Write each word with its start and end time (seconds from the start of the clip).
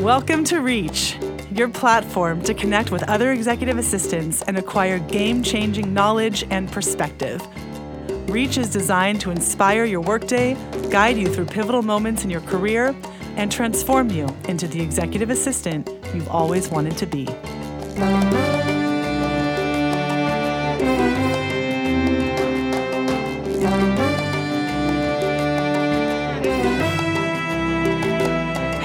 Welcome 0.00 0.44
to 0.44 0.62
Reach, 0.62 1.18
your 1.52 1.68
platform 1.68 2.40
to 2.44 2.54
connect 2.54 2.90
with 2.90 3.02
other 3.02 3.32
executive 3.32 3.76
assistants 3.76 4.40
and 4.40 4.56
acquire 4.56 4.98
game 4.98 5.42
changing 5.42 5.92
knowledge 5.92 6.42
and 6.48 6.72
perspective. 6.72 7.46
Reach 8.30 8.56
is 8.56 8.70
designed 8.70 9.20
to 9.20 9.30
inspire 9.30 9.84
your 9.84 10.00
workday, 10.00 10.54
guide 10.88 11.18
you 11.18 11.28
through 11.28 11.44
pivotal 11.44 11.82
moments 11.82 12.24
in 12.24 12.30
your 12.30 12.40
career, 12.40 12.96
and 13.36 13.52
transform 13.52 14.08
you 14.08 14.26
into 14.48 14.66
the 14.66 14.80
executive 14.80 15.28
assistant 15.28 15.86
you've 16.14 16.30
always 16.30 16.70
wanted 16.70 16.96
to 16.96 17.04
be. 17.04 17.26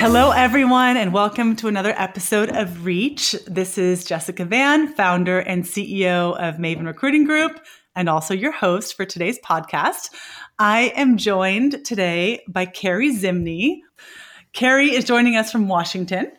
Hello, 0.07 0.29
everyone, 0.29 0.97
and 0.97 1.11
welcome 1.13 1.55
to 1.55 1.67
another 1.67 1.95
episode 1.97 2.49
of 2.49 2.85
Reach. 2.85 3.31
This 3.47 3.79
is 3.79 4.05
Jessica 4.05 4.45
Vann, 4.45 4.93
founder 4.93 5.39
and 5.39 5.63
CEO 5.63 6.37
of 6.37 6.57
Maven 6.57 6.85
Recruiting 6.85 7.25
Group, 7.25 7.59
and 7.95 8.07
also 8.07 8.35
your 8.35 8.51
host 8.51 8.95
for 8.95 9.03
today's 9.03 9.39
podcast. 9.39 10.11
I 10.59 10.93
am 10.95 11.17
joined 11.17 11.83
today 11.83 12.43
by 12.47 12.67
Carrie 12.67 13.15
Zimney. 13.15 13.79
Carrie 14.53 14.93
is 14.93 15.05
joining 15.05 15.37
us 15.37 15.51
from 15.51 15.67
Washington. 15.67 16.31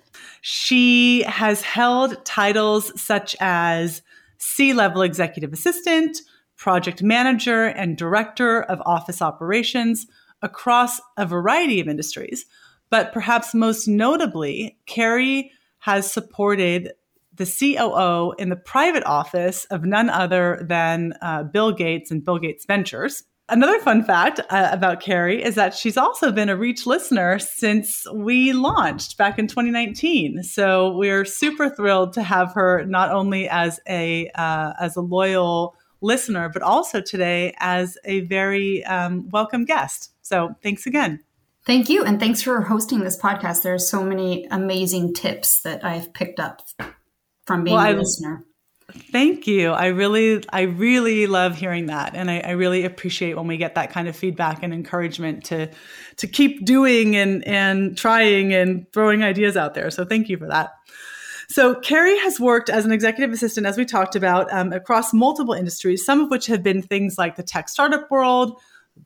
She 0.43 1.25
has 1.25 1.61
held 1.61 2.25
titles 2.25 2.93
such 2.99 3.35
as 3.41 4.01
C 4.39 4.75
level 4.75 5.03
executive 5.03 5.53
assistant, 5.53 6.19
project 6.57 7.03
manager, 7.03 7.65
and 7.65 7.99
director 7.99 8.63
of 8.63 8.81
office 8.87 9.21
operations 9.21 10.07
across 10.41 11.01
a 11.17 11.27
variety 11.27 11.81
of 11.81 11.89
industries. 11.89 12.47
But 12.91 13.13
perhaps 13.13 13.55
most 13.55 13.89
notably, 13.89 14.79
Carrie 14.87 15.51
has 15.81 16.11
supported 16.11 16.93
the 17.35 17.47
COO 17.47 18.35
in 18.39 18.49
the 18.49 18.57
private 18.57 19.05
office 19.05 19.65
of 19.67 19.85
none 19.85 20.09
other 20.09 20.65
than 20.67 21.15
uh, 21.21 21.43
Bill 21.45 21.73
Gates 21.73 22.11
and 22.11 22.25
Bill 22.25 22.39
Gates 22.39 22.65
Ventures. 22.65 23.25
Another 23.49 23.79
fun 23.79 24.03
fact 24.03 24.41
uh, 24.51 24.71
about 24.73 25.01
Carrie 25.01 25.43
is 25.43 25.55
that 25.55 25.73
she's 25.73 25.97
also 25.97 26.33
been 26.33 26.49
a 26.49 26.57
Reach 26.57 26.85
listener 26.85 27.39
since 27.39 28.05
we 28.13 28.53
launched 28.53 29.17
back 29.17 29.39
in 29.39 29.47
2019. 29.47 30.43
So 30.43 30.97
we're 30.97 31.25
super 31.25 31.71
thrilled 31.71 32.13
to 32.15 32.25
have 32.25 32.53
her 32.55 32.85
not 32.87 33.13
only 33.13 33.49
as 33.49 33.79
a 33.89 34.29
uh, 34.35 34.73
as 34.81 34.97
a 34.97 35.01
loyal 35.01 35.77
listener, 36.01 36.49
but 36.49 36.63
also 36.63 37.01
today 37.01 37.55
as 37.59 37.97
a 38.05 38.23
very 38.23 38.85
um, 38.85 39.29
welcome 39.29 39.65
guest. 39.65 40.11
So 40.23 40.57
thanks 40.61 40.85
again. 40.87 41.21
Thank 41.67 41.89
you. 41.89 42.05
And 42.05 42.21
thanks 42.21 42.43
for 42.43 42.61
hosting 42.63 43.01
this 43.01 43.19
podcast. 43.19 43.63
There 43.63 43.75
are 43.75 43.79
so 43.79 44.05
many 44.05 44.47
amazing 44.51 45.15
tips 45.15 45.63
that 45.63 45.85
I've 45.85 46.13
picked 46.15 46.39
up 46.39 46.63
from 47.45 47.65
being 47.65 47.77
well, 47.77 47.85
a 47.85 47.89
I, 47.89 47.93
listener. 47.93 48.45
Thank 49.11 49.49
you. 49.49 49.73
I 49.73 49.87
really, 49.87 50.45
I 50.51 50.63
really 50.63 51.27
love 51.27 51.57
hearing 51.57 51.87
that. 51.87 52.15
And 52.15 52.31
I, 52.31 52.39
I, 52.39 52.51
really 52.53 52.85
appreciate 52.85 53.37
when 53.37 53.49
we 53.49 53.57
get 53.57 53.75
that 53.75 53.91
kind 53.91 54.07
of 54.07 54.15
feedback 54.15 54.63
and 54.63 54.73
encouragement 54.73 55.45
to 55.47 55.69
to 56.19 56.27
keep 56.29 56.65
doing 56.65 57.17
and 57.17 57.47
and 57.49 57.99
trying 57.99 58.55
and 58.55 58.87
throwing 58.93 59.25
ideas 59.25 59.57
out 59.57 59.75
there. 59.75 59.91
So 59.91 60.05
thank 60.05 60.29
you 60.29 60.39
for 60.39 60.47
that. 60.47 60.71
So 61.49 61.75
Carrie 61.75 62.19
has 62.19 62.39
worked 62.39 62.71
as 62.71 62.85
an 62.85 62.93
executive 62.93 63.33
assistant, 63.33 63.67
as 63.67 63.77
we 63.77 63.85
talked 63.85 64.15
about, 64.15 64.53
um, 64.53 64.73
across 64.73 65.13
multiple 65.13 65.55
industries, 65.55 66.05
some 66.05 66.21
of 66.21 66.31
which 66.31 66.47
have 66.47 66.63
been 66.63 66.83
things 66.83 67.19
like 67.19 67.37
the 67.37 67.43
tech 67.43 67.69
startup 67.69 68.09
world, 68.11 68.61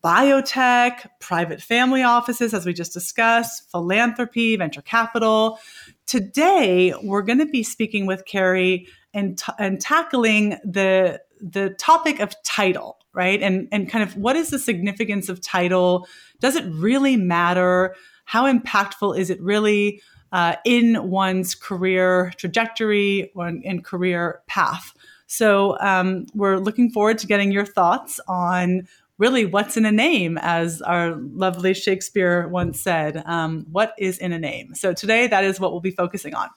biotech, 0.05 1.07
private 1.21 1.61
family 1.61 2.03
offices, 2.03 2.55
as 2.55 2.65
we 2.65 2.73
just 2.73 2.93
discussed, 2.93 3.71
philanthropy, 3.71 4.57
venture 4.57 4.83
capital. 4.83 5.59
Today, 6.07 6.95
we're 7.03 7.23
going 7.23 7.39
to 7.39 7.47
be 7.47 7.63
speaking 7.63 8.07
with 8.07 8.25
Carrie 8.25 8.87
and, 9.13 9.39
t- 9.39 9.53
and 9.59 9.81
tackling 9.81 10.59
the, 10.65 11.21
the 11.41 11.71
topic 11.71 12.21
of 12.21 12.35
title, 12.43 12.99
right? 13.13 13.43
And, 13.43 13.69
and 13.73 13.89
kind 13.91 14.03
of 14.03 14.17
what 14.17 14.37
is 14.37 14.51
the 14.51 14.59
significance 14.59 15.29
of 15.29 15.41
title? 15.41 16.07
Does 16.41 16.57
it 16.57 16.65
really 16.73 17.17
matter? 17.17 17.95
How 18.25 18.51
impactful 18.51 19.19
is 19.19 19.31
it 19.31 19.41
really 19.43 20.01
uh, 20.33 20.55
in 20.65 21.11
one's 21.11 21.55
career 21.55 22.33
trajectory 22.37 23.33
or 23.35 23.49
in 23.49 23.83
career 23.83 24.43
path? 24.47 24.95
So 25.27 25.79
um, 25.79 26.27
we're 26.35 26.59
looking 26.59 26.91
forward 26.91 27.19
to 27.19 27.27
getting 27.27 27.53
your 27.53 27.65
thoughts 27.65 28.19
on 28.27 28.89
really 29.21 29.45
what's 29.45 29.77
in 29.77 29.85
a 29.85 29.93
name, 29.93 30.39
as 30.41 30.81
our 30.81 31.15
lovely 31.15 31.75
Shakespeare 31.75 32.49
once 32.49 32.81
said. 32.81 33.23
Um, 33.27 33.67
what 33.71 33.93
is 33.99 34.17
in 34.19 34.33
a 34.33 34.39
name? 34.39 34.75
So 34.75 34.95
today, 34.95 35.27
that 35.27 35.45
is 35.45 35.61
what 35.61 35.73
we'll 35.73 35.83
be 35.83 35.91
focusing 35.91 36.35
on. 36.35 36.49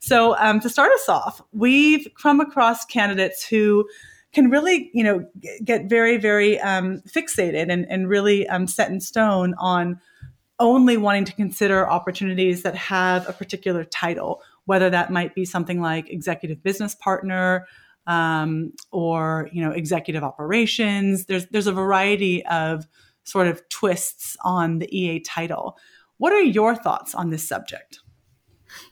So 0.00 0.34
um, 0.38 0.58
to 0.60 0.70
start 0.70 0.90
us 0.90 1.08
off, 1.08 1.42
we've 1.52 2.08
come 2.20 2.40
across 2.40 2.86
candidates 2.86 3.46
who 3.46 3.86
can 4.32 4.48
really, 4.48 4.90
you 4.94 5.04
know, 5.04 5.28
get 5.62 5.88
very, 5.90 6.16
very 6.16 6.58
um, 6.60 7.02
fixated 7.02 7.70
and, 7.70 7.86
and 7.90 8.08
really 8.08 8.48
um, 8.48 8.66
set 8.66 8.90
in 8.90 9.00
stone 9.00 9.54
on 9.58 10.00
only 10.58 10.96
wanting 10.96 11.26
to 11.26 11.32
consider 11.34 11.88
opportunities 11.88 12.62
that 12.62 12.74
have 12.74 13.28
a 13.28 13.32
particular 13.32 13.84
title, 13.84 14.42
whether 14.64 14.88
that 14.90 15.12
might 15.12 15.34
be 15.34 15.44
something 15.44 15.80
like 15.80 16.10
executive 16.10 16.62
business 16.62 16.94
partner, 16.94 17.66
um, 18.08 18.72
or 18.90 19.48
you 19.52 19.62
know 19.62 19.70
executive 19.70 20.24
operations. 20.24 21.26
There's 21.26 21.46
there's 21.46 21.68
a 21.68 21.72
variety 21.72 22.44
of 22.46 22.88
sort 23.22 23.46
of 23.46 23.68
twists 23.68 24.36
on 24.42 24.80
the 24.80 24.98
EA 24.98 25.20
title. 25.20 25.78
What 26.16 26.32
are 26.32 26.42
your 26.42 26.74
thoughts 26.74 27.14
on 27.14 27.30
this 27.30 27.46
subject? 27.46 28.00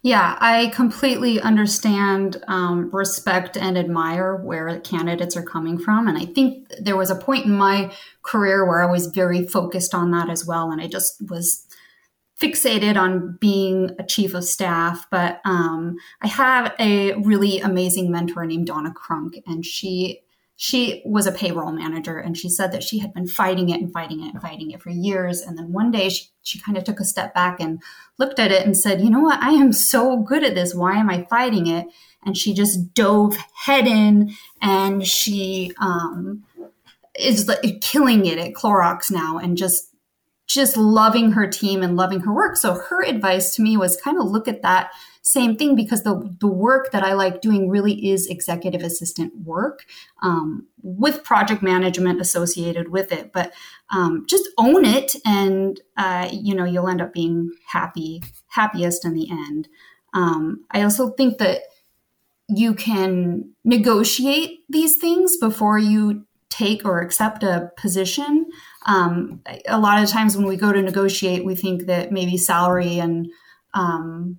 Yeah, 0.03 0.37
I 0.41 0.69
completely 0.69 1.41
understand, 1.41 2.43
um, 2.49 2.91
respect, 2.93 3.57
and 3.57 3.77
admire 3.77 4.37
where 4.37 4.81
candidates 4.81 5.37
are 5.37 5.43
coming 5.43 5.79
from. 5.79 6.09
And 6.09 6.17
I 6.17 6.25
think 6.25 6.71
there 6.81 6.97
was 6.97 7.11
a 7.11 7.17
point 7.17 7.45
in 7.45 7.55
my 7.55 7.93
career 8.23 8.67
where 8.67 8.83
I 8.83 8.91
was 8.91 9.09
very 9.09 9.47
focused 9.47 9.95
on 9.95 10.13
that 10.13 10.31
as 10.31 10.47
well. 10.47 10.71
And 10.71 10.81
I 10.81 10.87
just 10.87 11.21
was 11.29 11.66
fixated 12.41 12.97
on 12.97 13.39
being 13.41 13.91
a 13.99 14.05
chief 14.05 14.35
of 14.35 14.45
staff, 14.45 15.07
but 15.11 15.41
um, 15.45 15.97
I 16.21 16.29
have 16.29 16.75
a 16.79 17.15
really 17.15 17.61
amazing 17.61 18.11
mentor 18.11 18.45
named 18.45 18.67
Donna 18.67 18.93
Crunk, 18.93 19.43
and 19.47 19.65
she 19.65 20.23
she 20.59 21.03
was 21.05 21.27
a 21.27 21.33
payroll 21.33 21.71
manager, 21.73 22.19
and 22.19 22.37
she 22.37 22.49
said 22.49 22.73
that 22.73 22.83
she 22.83 22.99
had 22.99 23.13
been 23.13 23.27
fighting 23.27 23.69
it 23.69 23.81
and 23.81 23.93
fighting 23.93 24.23
it 24.25 24.33
and 24.33 24.41
fighting 24.41 24.71
it 24.71 24.81
for 24.81 24.91
years, 24.91 25.41
and 25.41 25.59
then 25.59 25.73
one 25.73 25.91
day 25.91 26.09
she 26.09 26.27
she 26.43 26.61
kind 26.61 26.77
of 26.77 26.85
took 26.85 27.01
a 27.01 27.05
step 27.05 27.35
back 27.35 27.59
and 27.61 27.83
looked 28.19 28.39
at 28.39 28.53
it 28.53 28.65
and 28.65 28.77
said, 28.77 29.01
"You 29.01 29.11
know 29.11 29.21
what? 29.21 29.43
I 29.43 29.51
am 29.51 29.73
so 29.73 30.19
good 30.19 30.45
at 30.45 30.55
this. 30.55 30.75
Why 30.75 30.97
am 30.97 31.11
I 31.11 31.27
fighting 31.31 31.67
it?" 31.67 31.87
And 32.25 32.37
she 32.37 32.55
just 32.55 32.93
dove 32.95 33.37
head 33.65 33.87
in, 33.87 34.35
and 34.61 35.07
she 35.07 35.73
um, 35.79 36.45
is 37.19 37.51
killing 37.81 38.27
it 38.27 38.39
at 38.39 38.53
Clorox 38.53 39.11
now, 39.11 39.39
and 39.39 39.57
just 39.57 39.86
just 40.47 40.77
loving 40.77 41.33
her 41.33 41.47
team 41.47 41.83
and 41.83 41.97
loving 41.97 42.21
her 42.21 42.33
work. 42.33 42.57
So 42.57 42.75
her 42.75 43.03
advice 43.03 43.55
to 43.57 43.63
me 43.63 43.77
was 43.77 44.01
kind 44.01 44.17
of 44.19 44.27
look 44.27 44.47
at 44.47 44.63
that 44.63 44.91
same 45.23 45.57
thing 45.57 45.75
because 45.75 46.05
the, 46.05 46.37
the 46.39 46.47
work 46.47 46.93
that 46.93 47.03
I 47.03 47.15
like 47.15 47.41
doing 47.41 47.69
really 47.69 48.11
is 48.11 48.29
executive 48.29 48.83
assistant 48.83 49.33
work 49.45 49.85
um, 50.23 50.69
with 50.83 51.25
project 51.25 51.63
management 51.63 52.21
associated 52.21 52.91
with 52.91 53.11
it. 53.11 53.33
But 53.33 53.53
um, 53.91 54.25
just 54.29 54.49
own 54.57 54.85
it 54.85 55.17
and, 55.25 55.81
uh, 55.97 56.29
you 56.33 56.55
know, 56.55 56.65
you'll 56.65 56.89
end 56.89 57.03
up 57.03 57.13
being 57.13 57.51
happy, 57.67 58.23
happiest 58.47 59.05
in 59.05 59.15
the 59.15 59.29
end. 59.29 59.67
Um, 60.15 60.65
I 60.71 60.83
also 60.83 61.11
think 61.11 61.39
that 61.39 61.63
you 62.49 62.75
can 62.75 63.53
negotiate 63.65 64.61
these 64.69 64.97
things 64.97 65.37
before 65.39 65.79
you 65.79 66.25
take 66.49 66.85
or 66.85 67.01
accept 67.01 67.43
a 67.43 67.71
position. 67.77 68.47
Um, 68.87 69.43
a 69.67 69.79
lot 69.79 70.03
of 70.03 70.09
times 70.09 70.37
when 70.37 70.47
we 70.47 70.57
go 70.57 70.73
to 70.73 70.81
negotiate, 70.81 71.45
we 71.45 71.55
think 71.55 71.87
that 71.87 72.13
maybe 72.13 72.37
salary 72.37 72.99
and 72.99 73.29
um, 73.75 74.39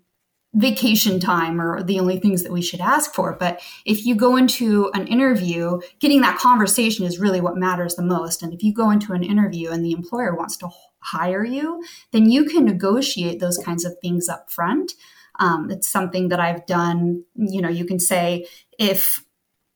vacation 0.54 1.20
time 1.20 1.62
are 1.62 1.84
the 1.84 2.00
only 2.00 2.18
things 2.18 2.44
that 2.44 2.52
we 2.52 2.62
should 2.62 2.80
ask 2.82 3.14
for. 3.14 3.36
But 3.40 3.62
if 3.86 4.06
you 4.06 4.16
go 4.16 4.36
into 4.36 4.90
an 4.94 5.06
interview, 5.08 5.80
getting 6.00 6.22
that 6.22 6.40
conversation 6.40 7.06
is 7.06 7.20
really 7.20 7.42
what 7.42 7.58
matters 7.58 7.96
the 7.96 8.04
most. 8.04 8.42
And 8.42 8.54
if 8.54 8.64
you 8.64 8.74
go 8.74 8.90
into 8.90 9.14
an 9.14 9.24
interview 9.24 9.70
and 9.70 9.86
the 9.86 9.92
employer 9.92 10.36
wants 10.36 10.58
to 10.58 10.70
hire 11.00 11.46
you, 11.46 11.84
then 12.12 12.30
you 12.30 12.46
can 12.46 12.66
negotiate 12.66 13.40
those 13.40 13.58
kinds 13.58 13.86
of 13.86 13.96
things 14.02 14.28
up 14.28 14.50
front. 14.50 14.94
Um, 15.40 15.70
it's 15.70 15.90
something 15.90 16.30
that 16.30 16.40
I've 16.40 16.66
done. 16.66 17.24
You 17.36 17.62
know, 17.62 17.70
you 17.70 17.86
can 17.86 18.00
say 18.00 18.48
if 18.80 19.24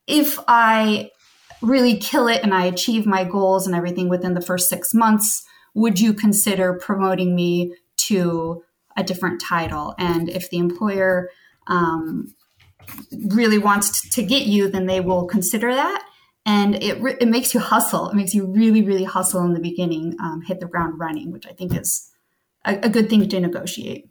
if 0.08 0.40
I 0.48 1.12
really 1.62 1.98
kill 1.98 2.28
it 2.28 2.42
and 2.44 2.54
I 2.54 2.66
achieve 2.66 3.06
my 3.06 3.24
goals 3.24 3.68
and 3.68 3.76
everything 3.76 4.10
within 4.10 4.34
the 4.34 4.42
first 4.42 4.70
six 4.70 4.94
months, 4.94 5.44
would 5.74 6.00
you 6.00 6.14
consider 6.14 6.74
promoting 6.74 7.36
me 7.36 7.76
to 7.98 8.64
a 8.98 9.04
different 9.04 9.42
title? 9.42 9.96
And 9.98 10.30
if 10.30 10.50
the 10.50 10.58
employer 10.58 11.30
um, 11.68 12.34
really 13.12 13.58
wants 13.58 14.10
to 14.16 14.24
get 14.24 14.48
you, 14.48 14.68
then 14.68 14.86
they 14.86 15.00
will 15.00 15.26
consider 15.26 15.74
that. 15.74 16.04
And 16.46 16.76
it, 16.76 16.98
it 17.20 17.28
makes 17.28 17.54
you 17.54 17.60
hustle. 17.60 18.10
It 18.10 18.16
makes 18.16 18.34
you 18.34 18.46
really, 18.48 18.82
really 18.82 19.04
hustle 19.04 19.44
in 19.46 19.54
the 19.54 19.60
beginning, 19.60 20.16
um, 20.20 20.42
hit 20.42 20.60
the 20.60 20.66
ground 20.66 21.00
running, 21.00 21.32
which 21.32 21.46
I 21.46 21.52
think 21.52 21.76
is 21.76 22.12
a, 22.66 22.80
a 22.84 22.90
good 22.90 23.10
thing 23.10 23.30
to 23.30 23.40
negotiate. 23.40 24.10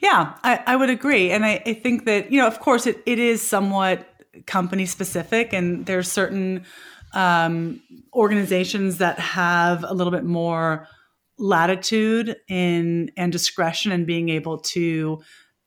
Yeah, 0.00 0.34
I, 0.42 0.62
I 0.66 0.76
would 0.76 0.90
agree. 0.90 1.30
And 1.30 1.44
I, 1.44 1.62
I, 1.64 1.74
think 1.74 2.06
that, 2.06 2.32
you 2.32 2.38
know, 2.40 2.46
of 2.46 2.58
course, 2.60 2.86
it, 2.86 3.02
it 3.06 3.18
is 3.18 3.46
somewhat 3.46 4.11
company 4.46 4.86
specific, 4.86 5.52
and 5.52 5.86
there's 5.86 6.10
certain 6.10 6.64
um, 7.14 7.80
organizations 8.14 8.98
that 8.98 9.18
have 9.18 9.84
a 9.84 9.92
little 9.92 10.10
bit 10.10 10.24
more 10.24 10.88
latitude 11.38 12.36
in 12.48 13.10
and 13.16 13.32
discretion 13.32 13.92
in 13.92 14.04
being 14.04 14.28
able 14.28 14.58
to 14.58 15.22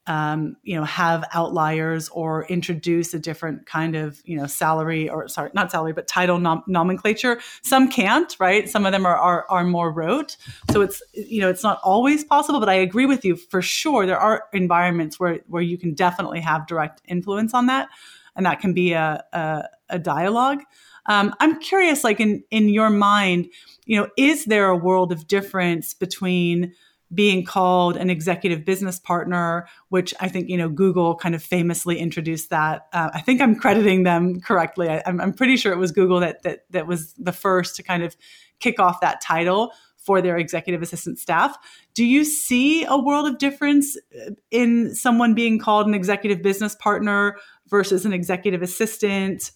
um, 0.07 0.55
you 0.61 0.75
know, 0.75 0.83
have 0.83 1.27
outliers 1.33 2.09
or 2.09 2.45
introduce 2.45 3.13
a 3.13 3.19
different 3.19 3.65
kind 3.65 3.95
of, 3.95 4.21
you 4.23 4.37
know, 4.37 4.45
salary 4.45 5.09
or 5.09 5.27
sorry, 5.27 5.49
not 5.53 5.71
salary, 5.71 5.93
but 5.93 6.07
title 6.07 6.37
nom- 6.37 6.63
nomenclature. 6.67 7.39
Some 7.63 7.89
can't, 7.89 8.35
right? 8.39 8.69
Some 8.69 8.85
of 8.85 8.91
them 8.91 9.05
are, 9.05 9.17
are, 9.17 9.45
are 9.49 9.63
more 9.63 9.91
rote. 9.91 10.37
So 10.71 10.81
it's, 10.81 11.01
you 11.13 11.41
know, 11.41 11.49
it's 11.49 11.63
not 11.63 11.79
always 11.83 12.23
possible, 12.23 12.59
but 12.59 12.69
I 12.69 12.75
agree 12.75 13.07
with 13.07 13.25
you 13.25 13.35
for 13.35 13.63
sure. 13.63 14.05
There 14.05 14.19
are 14.19 14.43
environments 14.53 15.19
where, 15.19 15.39
where 15.47 15.63
you 15.63 15.77
can 15.77 15.95
definitely 15.95 16.41
have 16.41 16.67
direct 16.67 17.01
influence 17.07 17.55
on 17.55 17.65
that. 17.67 17.89
And 18.35 18.45
that 18.45 18.59
can 18.59 18.73
be 18.73 18.93
a, 18.93 19.23
a, 19.33 19.63
a 19.89 19.99
dialogue. 19.99 20.61
Um, 21.07 21.33
I'm 21.39 21.59
curious, 21.59 22.03
like 22.03 22.19
in, 22.19 22.43
in 22.49 22.69
your 22.69 22.89
mind, 22.89 23.47
you 23.85 23.99
know, 23.99 24.09
is 24.17 24.45
there 24.45 24.67
a 24.67 24.77
world 24.77 25.11
of 25.11 25.27
difference 25.27 25.93
between 25.93 26.73
being 27.13 27.45
called 27.45 27.97
an 27.97 28.09
executive 28.09 28.65
business 28.65 28.99
partner, 28.99 29.67
which 29.89 30.13
I 30.19 30.27
think 30.27 30.49
you 30.49 30.57
know 30.57 30.69
Google 30.69 31.15
kind 31.15 31.35
of 31.35 31.43
famously 31.43 31.99
introduced 31.99 32.49
that. 32.49 32.87
Uh, 32.93 33.11
I 33.13 33.21
think 33.21 33.41
I'm 33.41 33.55
crediting 33.55 34.03
them 34.03 34.41
correctly. 34.41 34.89
I, 34.89 35.01
am 35.05 35.33
pretty 35.33 35.55
sure 35.55 35.71
it 35.71 35.77
was 35.77 35.91
Google 35.91 36.19
that 36.21 36.43
that 36.43 36.65
that 36.71 36.87
was 36.87 37.13
the 37.13 37.31
first 37.31 37.75
to 37.75 37.83
kind 37.83 38.03
of 38.03 38.15
kick 38.59 38.79
off 38.79 39.01
that 39.01 39.21
title 39.21 39.71
for 40.05 40.21
their 40.21 40.37
executive 40.37 40.81
assistant 40.81 41.19
staff. 41.19 41.57
Do 41.93 42.05
you 42.05 42.23
see 42.23 42.85
a 42.85 42.97
world 42.97 43.27
of 43.27 43.37
difference 43.37 43.97
uh, 43.97 44.31
in 44.51 44.93
someone 44.93 45.33
being 45.33 45.59
called 45.59 45.87
an 45.87 45.93
executive 45.93 46.41
business 46.41 46.75
partner 46.75 47.37
versus 47.67 48.05
an 48.05 48.13
executive 48.13 48.61
assistant 48.61 49.51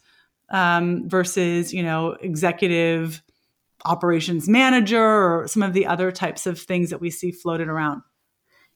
um, 0.49 1.07
versus 1.07 1.73
you 1.73 1.83
know 1.83 2.17
executive 2.21 3.21
operations 3.85 4.49
manager 4.49 5.01
or 5.01 5.47
some 5.47 5.63
of 5.63 5.73
the 5.73 5.85
other 5.85 6.11
types 6.11 6.45
of 6.45 6.59
things 6.59 6.89
that 6.89 6.99
we 6.99 7.09
see 7.09 7.31
floated 7.31 7.67
around? 7.67 8.01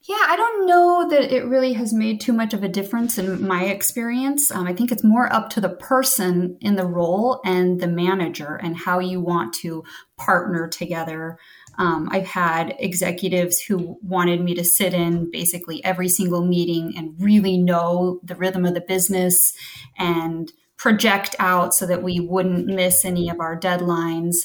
Yeah, 0.06 0.20
I 0.20 0.36
don't 0.36 0.68
know 0.68 1.08
that 1.12 1.34
it 1.34 1.46
really 1.46 1.72
has 1.74 1.94
made 1.94 2.20
too 2.20 2.34
much 2.34 2.54
of 2.54 2.62
a 2.62 2.68
difference 2.68 3.18
in 3.18 3.48
my 3.48 3.64
experience. 3.64 4.52
Um, 4.52 4.68
I 4.68 4.74
think 4.74 4.92
it's 4.92 5.04
more 5.04 5.32
up 5.32 5.50
to 5.52 5.62
the 5.62 5.70
person 5.70 6.58
in 6.60 6.76
the 6.76 6.86
role 6.86 7.40
and 7.46 7.80
the 7.80 7.88
manager 7.88 8.60
and 8.62 8.76
how 8.76 9.00
you 9.00 9.22
want 9.22 9.54
to 9.56 9.86
partner 10.18 10.68
together. 10.68 11.40
Um, 11.78 12.08
I've 12.12 12.28
had 12.28 12.76
executives 12.80 13.60
who 13.60 13.98
wanted 14.02 14.42
me 14.42 14.54
to 14.56 14.64
sit 14.64 14.94
in 14.94 15.32
basically 15.32 15.84
every 15.84 16.10
single 16.10 16.46
meeting 16.46 16.94
and 16.96 17.16
really 17.20 17.58
know 17.58 18.20
the 18.24 18.36
rhythm 18.36 18.66
of 18.66 18.74
the 18.74 18.82
business 18.82 19.54
and 19.98 20.52
project 20.78 21.36
out 21.40 21.74
so 21.74 21.86
that 21.86 22.04
we 22.04 22.20
wouldn't 22.20 22.68
miss 22.68 23.06
any 23.06 23.30
of 23.30 23.40
our 23.40 23.60
deadlines. 23.60 24.36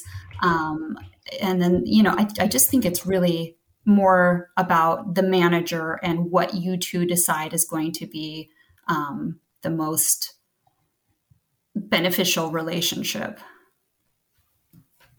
Um, 0.41 0.97
and 1.41 1.61
then, 1.61 1.83
you 1.85 2.01
know, 2.01 2.15
I, 2.17 2.27
I 2.39 2.47
just 2.47 2.69
think 2.69 2.85
it's 2.85 3.05
really 3.05 3.57
more 3.85 4.49
about 4.57 5.15
the 5.15 5.23
manager 5.23 5.99
and 6.01 6.31
what 6.31 6.53
you 6.53 6.77
two 6.77 7.05
decide 7.05 7.53
is 7.53 7.65
going 7.65 7.91
to 7.93 8.07
be 8.07 8.49
um, 8.87 9.39
the 9.61 9.69
most 9.69 10.35
beneficial 11.75 12.51
relationship. 12.51 13.39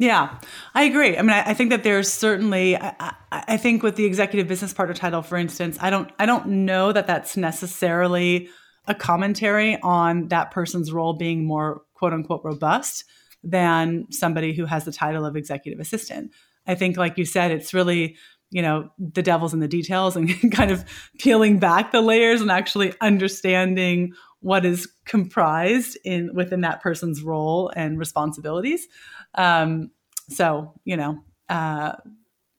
Yeah, 0.00 0.38
I 0.74 0.84
agree. 0.84 1.18
I 1.18 1.20
mean, 1.20 1.32
I, 1.32 1.50
I 1.50 1.54
think 1.54 1.68
that 1.68 1.82
there's 1.82 2.10
certainly. 2.10 2.74
I, 2.74 3.14
I, 3.30 3.58
think 3.58 3.82
with 3.82 3.96
the 3.96 4.06
executive 4.06 4.48
business 4.48 4.72
partner 4.72 4.94
title, 4.94 5.20
for 5.20 5.36
instance, 5.36 5.76
I 5.78 5.90
don't. 5.90 6.10
I 6.18 6.24
don't 6.24 6.46
know 6.46 6.90
that 6.90 7.06
that's 7.06 7.36
necessarily 7.36 8.48
a 8.86 8.94
commentary 8.94 9.78
on 9.82 10.28
that 10.28 10.52
person's 10.52 10.90
role 10.90 11.12
being 11.12 11.44
more 11.44 11.82
quote 11.92 12.14
unquote 12.14 12.40
robust 12.44 13.04
than 13.44 14.06
somebody 14.10 14.54
who 14.54 14.64
has 14.64 14.86
the 14.86 14.92
title 14.92 15.26
of 15.26 15.36
executive 15.36 15.80
assistant. 15.80 16.32
I 16.66 16.76
think, 16.76 16.96
like 16.96 17.18
you 17.18 17.26
said, 17.26 17.50
it's 17.50 17.74
really 17.74 18.16
you 18.50 18.62
know 18.62 18.88
the 18.98 19.22
devil's 19.22 19.52
in 19.52 19.60
the 19.60 19.68
details 19.68 20.16
and 20.16 20.50
kind 20.52 20.70
of 20.70 20.82
peeling 21.18 21.58
back 21.58 21.92
the 21.92 22.00
layers 22.00 22.40
and 22.40 22.50
actually 22.50 22.94
understanding 23.02 24.14
what 24.40 24.64
is 24.64 24.88
comprised 25.04 25.98
in 26.04 26.34
within 26.34 26.62
that 26.62 26.80
person's 26.80 27.22
role 27.22 27.70
and 27.74 27.98
responsibilities. 27.98 28.86
Um, 29.34 29.90
so 30.28 30.74
you 30.84 30.96
know 30.96 31.22
uh, 31.48 31.96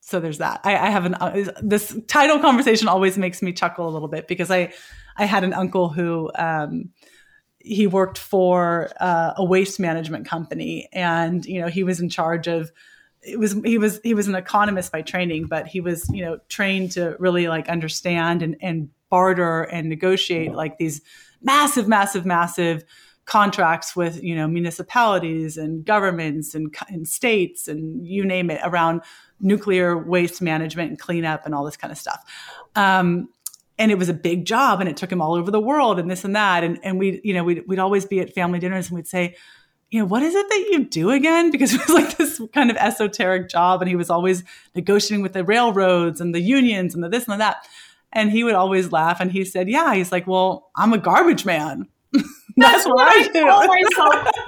so 0.01 0.19
there's 0.19 0.39
that. 0.39 0.59
I, 0.63 0.75
I 0.75 0.89
have 0.89 1.05
an 1.05 1.15
uh, 1.15 1.51
this 1.61 1.97
title 2.07 2.39
conversation 2.39 2.87
always 2.87 3.17
makes 3.17 3.41
me 3.41 3.53
chuckle 3.53 3.87
a 3.87 3.91
little 3.91 4.09
bit 4.09 4.27
because 4.27 4.51
i 4.51 4.73
i 5.17 5.25
had 5.25 5.43
an 5.43 5.53
uncle 5.53 5.89
who 5.89 6.29
um, 6.35 6.89
he 7.59 7.87
worked 7.87 8.17
for 8.17 8.89
uh, 8.99 9.33
a 9.37 9.45
waste 9.45 9.79
management 9.79 10.27
company 10.27 10.89
and 10.91 11.45
you 11.45 11.61
know 11.61 11.67
he 11.67 11.83
was 11.83 11.99
in 12.01 12.09
charge 12.09 12.47
of 12.47 12.71
it 13.21 13.39
was 13.39 13.53
he 13.63 13.77
was 13.77 14.01
he 14.03 14.13
was 14.13 14.27
an 14.27 14.35
economist 14.35 14.91
by 14.91 15.01
training 15.01 15.45
but 15.45 15.67
he 15.67 15.79
was 15.79 16.09
you 16.09 16.25
know 16.25 16.39
trained 16.49 16.91
to 16.91 17.15
really 17.19 17.47
like 17.47 17.69
understand 17.69 18.41
and, 18.41 18.57
and 18.61 18.89
barter 19.09 19.63
and 19.63 19.87
negotiate 19.87 20.51
like 20.51 20.77
these 20.77 21.01
massive 21.41 21.87
massive 21.87 22.25
massive 22.25 22.83
contracts 23.25 23.95
with 23.95 24.21
you 24.23 24.35
know 24.35 24.47
municipalities 24.47 25.57
and 25.57 25.85
governments 25.85 26.55
and, 26.55 26.75
and 26.89 27.07
states 27.07 27.67
and 27.67 28.05
you 28.05 28.25
name 28.25 28.49
it 28.49 28.59
around 28.63 29.01
nuclear 29.39 29.97
waste 29.97 30.41
management 30.41 30.89
and 30.89 30.99
cleanup 30.99 31.45
and 31.45 31.55
all 31.55 31.63
this 31.63 31.77
kind 31.77 31.91
of 31.91 31.97
stuff. 31.97 32.23
Um, 32.75 33.29
and 33.77 33.91
it 33.91 33.97
was 33.97 34.09
a 34.09 34.13
big 34.13 34.45
job 34.45 34.79
and 34.79 34.89
it 34.89 34.97
took 34.97 35.11
him 35.11 35.21
all 35.21 35.33
over 35.33 35.49
the 35.49 35.59
world 35.59 35.97
and 35.97 36.09
this 36.09 36.23
and 36.23 36.35
that. 36.35 36.63
And 36.63 36.79
and 36.83 36.99
we 36.99 37.21
you 37.23 37.33
know 37.33 37.43
we'd, 37.43 37.63
we'd 37.67 37.79
always 37.79 38.05
be 38.05 38.19
at 38.19 38.33
family 38.33 38.59
dinners 38.59 38.87
and 38.87 38.95
we'd 38.95 39.07
say 39.07 39.35
you 39.89 39.99
know 39.99 40.05
what 40.05 40.23
is 40.23 40.35
it 40.35 40.47
that 40.49 40.67
you 40.71 40.85
do 40.85 41.11
again? 41.11 41.51
Because 41.51 41.73
it 41.73 41.81
was 41.81 41.89
like 41.89 42.17
this 42.17 42.41
kind 42.53 42.69
of 42.69 42.77
esoteric 42.77 43.49
job 43.49 43.81
and 43.81 43.89
he 43.89 43.95
was 43.95 44.09
always 44.09 44.43
negotiating 44.75 45.21
with 45.21 45.33
the 45.33 45.43
railroads 45.43 46.21
and 46.21 46.33
the 46.33 46.41
unions 46.41 46.95
and 46.95 47.03
the 47.03 47.09
this 47.09 47.25
and 47.25 47.33
the 47.33 47.37
that 47.37 47.67
and 48.13 48.31
he 48.31 48.43
would 48.43 48.55
always 48.55 48.91
laugh 48.91 49.19
and 49.19 49.31
he 49.31 49.45
said 49.45 49.69
yeah 49.69 49.93
he's 49.93 50.11
like 50.11 50.27
well 50.27 50.69
i'm 50.75 50.93
a 50.93 50.97
garbage 50.97 51.45
man 51.45 51.87
That's, 52.57 52.83
That's 52.83 52.87
what, 52.87 53.07
I, 53.07 53.23
do. 53.27 53.47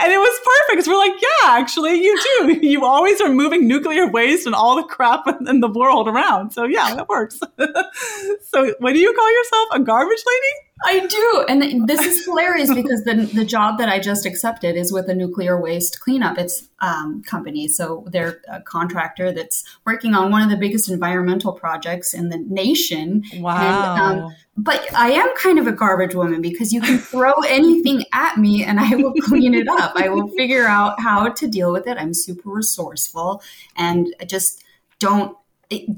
and 0.00 0.12
it 0.12 0.18
was 0.18 0.40
perfect 0.44 0.70
because 0.70 0.86
we're 0.86 0.96
like, 0.96 1.20
yeah, 1.20 1.58
actually, 1.58 2.00
you 2.02 2.18
do. 2.38 2.60
You 2.66 2.84
always 2.84 3.20
are 3.20 3.28
moving 3.28 3.66
nuclear 3.66 4.08
waste 4.08 4.46
and 4.46 4.54
all 4.54 4.76
the 4.76 4.84
crap 4.84 5.26
in 5.46 5.60
the 5.60 5.68
world 5.68 6.08
around. 6.08 6.50
So 6.52 6.64
yeah, 6.64 6.94
that 6.94 7.08
works. 7.08 7.40
so 7.58 8.74
what 8.78 8.92
do 8.92 8.98
you 8.98 9.12
call 9.12 9.32
yourself? 9.32 9.68
A 9.72 9.80
garbage 9.80 10.22
lady? 10.26 10.65
I 10.84 11.06
do. 11.06 11.44
And 11.48 11.88
this 11.88 12.00
is 12.00 12.24
hilarious 12.24 12.72
because 12.72 13.02
the, 13.04 13.30
the 13.34 13.46
job 13.46 13.78
that 13.78 13.88
I 13.88 13.98
just 13.98 14.26
accepted 14.26 14.76
is 14.76 14.92
with 14.92 15.08
a 15.08 15.14
nuclear 15.14 15.58
waste 15.58 16.00
cleanup 16.00 16.36
it's 16.38 16.68
um, 16.80 17.22
company. 17.22 17.66
So 17.66 18.04
they're 18.08 18.42
a 18.48 18.60
contractor 18.60 19.32
that's 19.32 19.64
working 19.86 20.14
on 20.14 20.30
one 20.30 20.42
of 20.42 20.50
the 20.50 20.56
biggest 20.56 20.90
environmental 20.90 21.52
projects 21.52 22.12
in 22.12 22.28
the 22.28 22.36
nation. 22.36 23.24
Wow. 23.38 23.94
And, 23.96 24.20
um, 24.22 24.34
but 24.58 24.86
I 24.94 25.12
am 25.12 25.28
kind 25.36 25.58
of 25.58 25.66
a 25.66 25.72
garbage 25.72 26.14
woman 26.14 26.42
because 26.42 26.72
you 26.72 26.82
can 26.82 26.98
throw 26.98 27.32
anything 27.48 28.04
at 28.12 28.36
me 28.36 28.62
and 28.62 28.78
I 28.78 28.94
will 28.96 29.14
clean 29.22 29.54
it 29.54 29.68
up. 29.68 29.92
I 29.96 30.10
will 30.10 30.28
figure 30.36 30.66
out 30.66 31.00
how 31.00 31.30
to 31.30 31.46
deal 31.46 31.72
with 31.72 31.86
it. 31.86 31.96
I'm 31.98 32.12
super 32.12 32.50
resourceful 32.50 33.42
and 33.76 34.14
I 34.20 34.26
just 34.26 34.62
don't. 34.98 35.36
It, 35.70 35.88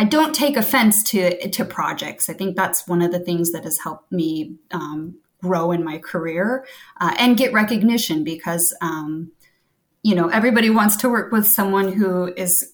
I 0.00 0.04
don't 0.04 0.34
take 0.34 0.56
offense 0.56 1.02
to 1.10 1.50
to 1.50 1.62
projects. 1.62 2.30
I 2.30 2.32
think 2.32 2.56
that's 2.56 2.88
one 2.88 3.02
of 3.02 3.12
the 3.12 3.18
things 3.18 3.52
that 3.52 3.64
has 3.64 3.80
helped 3.80 4.10
me 4.10 4.54
um, 4.70 5.16
grow 5.42 5.72
in 5.72 5.84
my 5.84 5.98
career 5.98 6.64
uh, 6.98 7.14
and 7.18 7.36
get 7.36 7.52
recognition 7.52 8.24
because 8.24 8.74
um, 8.80 9.32
you 10.02 10.14
know 10.14 10.28
everybody 10.28 10.70
wants 10.70 10.96
to 10.96 11.10
work 11.10 11.30
with 11.32 11.46
someone 11.46 11.92
who 11.92 12.32
is 12.34 12.72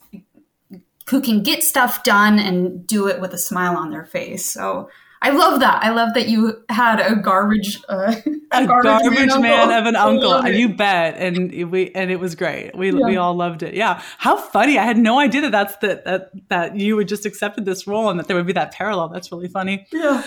who 1.10 1.20
can 1.20 1.42
get 1.42 1.64
stuff 1.64 2.04
done 2.04 2.38
and 2.38 2.86
do 2.86 3.08
it 3.08 3.20
with 3.20 3.34
a 3.34 3.38
smile 3.38 3.76
on 3.76 3.90
their 3.90 4.04
face. 4.04 4.48
So 4.48 4.88
I 5.22 5.30
love 5.30 5.60
that. 5.60 5.82
I 5.82 5.90
love 5.90 6.14
that 6.14 6.28
you 6.28 6.62
had 6.68 7.00
a 7.00 7.16
garbage 7.16 7.82
uh, 7.88 8.14
a, 8.52 8.62
a 8.62 8.66
garbage, 8.66 8.84
garbage 8.84 9.28
man, 9.28 9.40
man, 9.40 9.78
of 9.80 9.86
an 9.86 9.96
uncle. 9.96 10.46
You 10.46 10.74
bet, 10.74 11.16
and 11.16 11.70
we 11.70 11.90
and 11.92 12.10
it 12.10 12.20
was 12.20 12.34
great. 12.34 12.76
We 12.76 12.92
yeah. 12.92 13.06
we 13.06 13.16
all 13.16 13.34
loved 13.34 13.62
it. 13.62 13.74
Yeah, 13.74 14.02
how 14.18 14.36
funny! 14.36 14.78
I 14.78 14.84
had 14.84 14.98
no 14.98 15.18
idea 15.18 15.40
that 15.42 15.52
that's 15.52 15.76
the, 15.78 16.02
that 16.04 16.30
that 16.48 16.76
you 16.76 16.98
had 16.98 17.08
just 17.08 17.26
accepted 17.26 17.64
this 17.64 17.86
role 17.86 18.10
and 18.10 18.20
that 18.20 18.28
there 18.28 18.36
would 18.36 18.46
be 18.46 18.52
that 18.52 18.72
parallel. 18.72 19.08
That's 19.08 19.32
really 19.32 19.48
funny. 19.48 19.86
Yeah. 19.90 20.22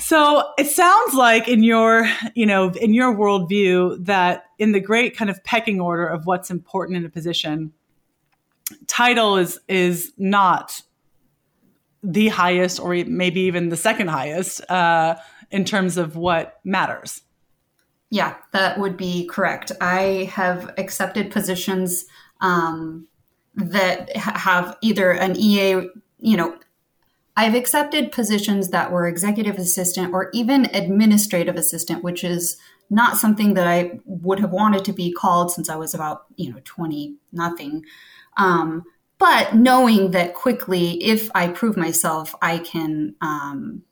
So 0.00 0.50
it 0.58 0.68
sounds 0.68 1.14
like 1.14 1.48
in 1.48 1.62
your, 1.62 2.08
you 2.34 2.46
know, 2.46 2.70
in 2.70 2.94
your 2.94 3.14
worldview 3.14 4.06
that 4.06 4.46
in 4.58 4.72
the 4.72 4.80
great 4.80 5.16
kind 5.16 5.30
of 5.30 5.42
pecking 5.44 5.80
order 5.80 6.06
of 6.06 6.24
what's 6.24 6.50
important 6.50 6.96
in 6.96 7.04
a 7.04 7.10
position, 7.10 7.72
title 8.86 9.36
is 9.36 9.60
is 9.68 10.12
not 10.16 10.82
the 12.02 12.28
highest 12.28 12.80
or 12.80 12.94
maybe 13.06 13.40
even 13.42 13.68
the 13.68 13.76
second 13.76 14.08
highest 14.08 14.68
uh, 14.70 15.16
in 15.50 15.64
terms 15.64 15.96
of 15.96 16.16
what 16.16 16.60
matters. 16.64 17.22
Yeah, 18.10 18.34
that 18.52 18.78
would 18.78 18.96
be 18.96 19.26
correct. 19.26 19.72
I 19.80 20.28
have 20.32 20.74
accepted 20.76 21.30
positions 21.30 22.04
um, 22.40 23.06
that 23.54 24.14
have 24.16 24.76
either 24.82 25.12
an 25.12 25.36
EA, 25.36 25.88
you 26.18 26.36
know, 26.36 26.58
I've 27.36 27.54
accepted 27.54 28.12
positions 28.12 28.68
that 28.68 28.92
were 28.92 29.06
executive 29.06 29.56
assistant 29.56 30.12
or 30.12 30.28
even 30.34 30.66
administrative 30.74 31.56
assistant, 31.56 32.04
which 32.04 32.22
is 32.24 32.58
not 32.90 33.16
something 33.16 33.54
that 33.54 33.66
I 33.66 34.00
would 34.04 34.40
have 34.40 34.50
wanted 34.50 34.84
to 34.84 34.92
be 34.92 35.12
called 35.12 35.50
since 35.50 35.70
I 35.70 35.76
was 35.76 35.94
about, 35.94 36.26
you 36.36 36.52
know, 36.52 36.60
20 36.64 37.16
nothing. 37.32 37.84
Um, 38.36 38.84
but 39.22 39.54
knowing 39.54 40.10
that 40.10 40.34
quickly, 40.34 41.00
if 41.00 41.30
I 41.32 41.46
prove 41.46 41.76
myself, 41.76 42.34
I 42.42 42.58
can, 42.58 43.14
um, 43.20 43.82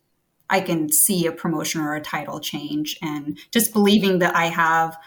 I 0.49 0.59
can 0.59 0.91
see 0.91 1.25
a 1.25 1.31
promotion 1.31 1.79
or 1.79 1.95
a 1.95 2.01
title 2.01 2.41
change 2.41 2.97
and 3.01 3.37
just 3.49 3.71
believing 3.71 4.19
that 4.19 4.35
I 4.35 4.47
have 4.47 4.97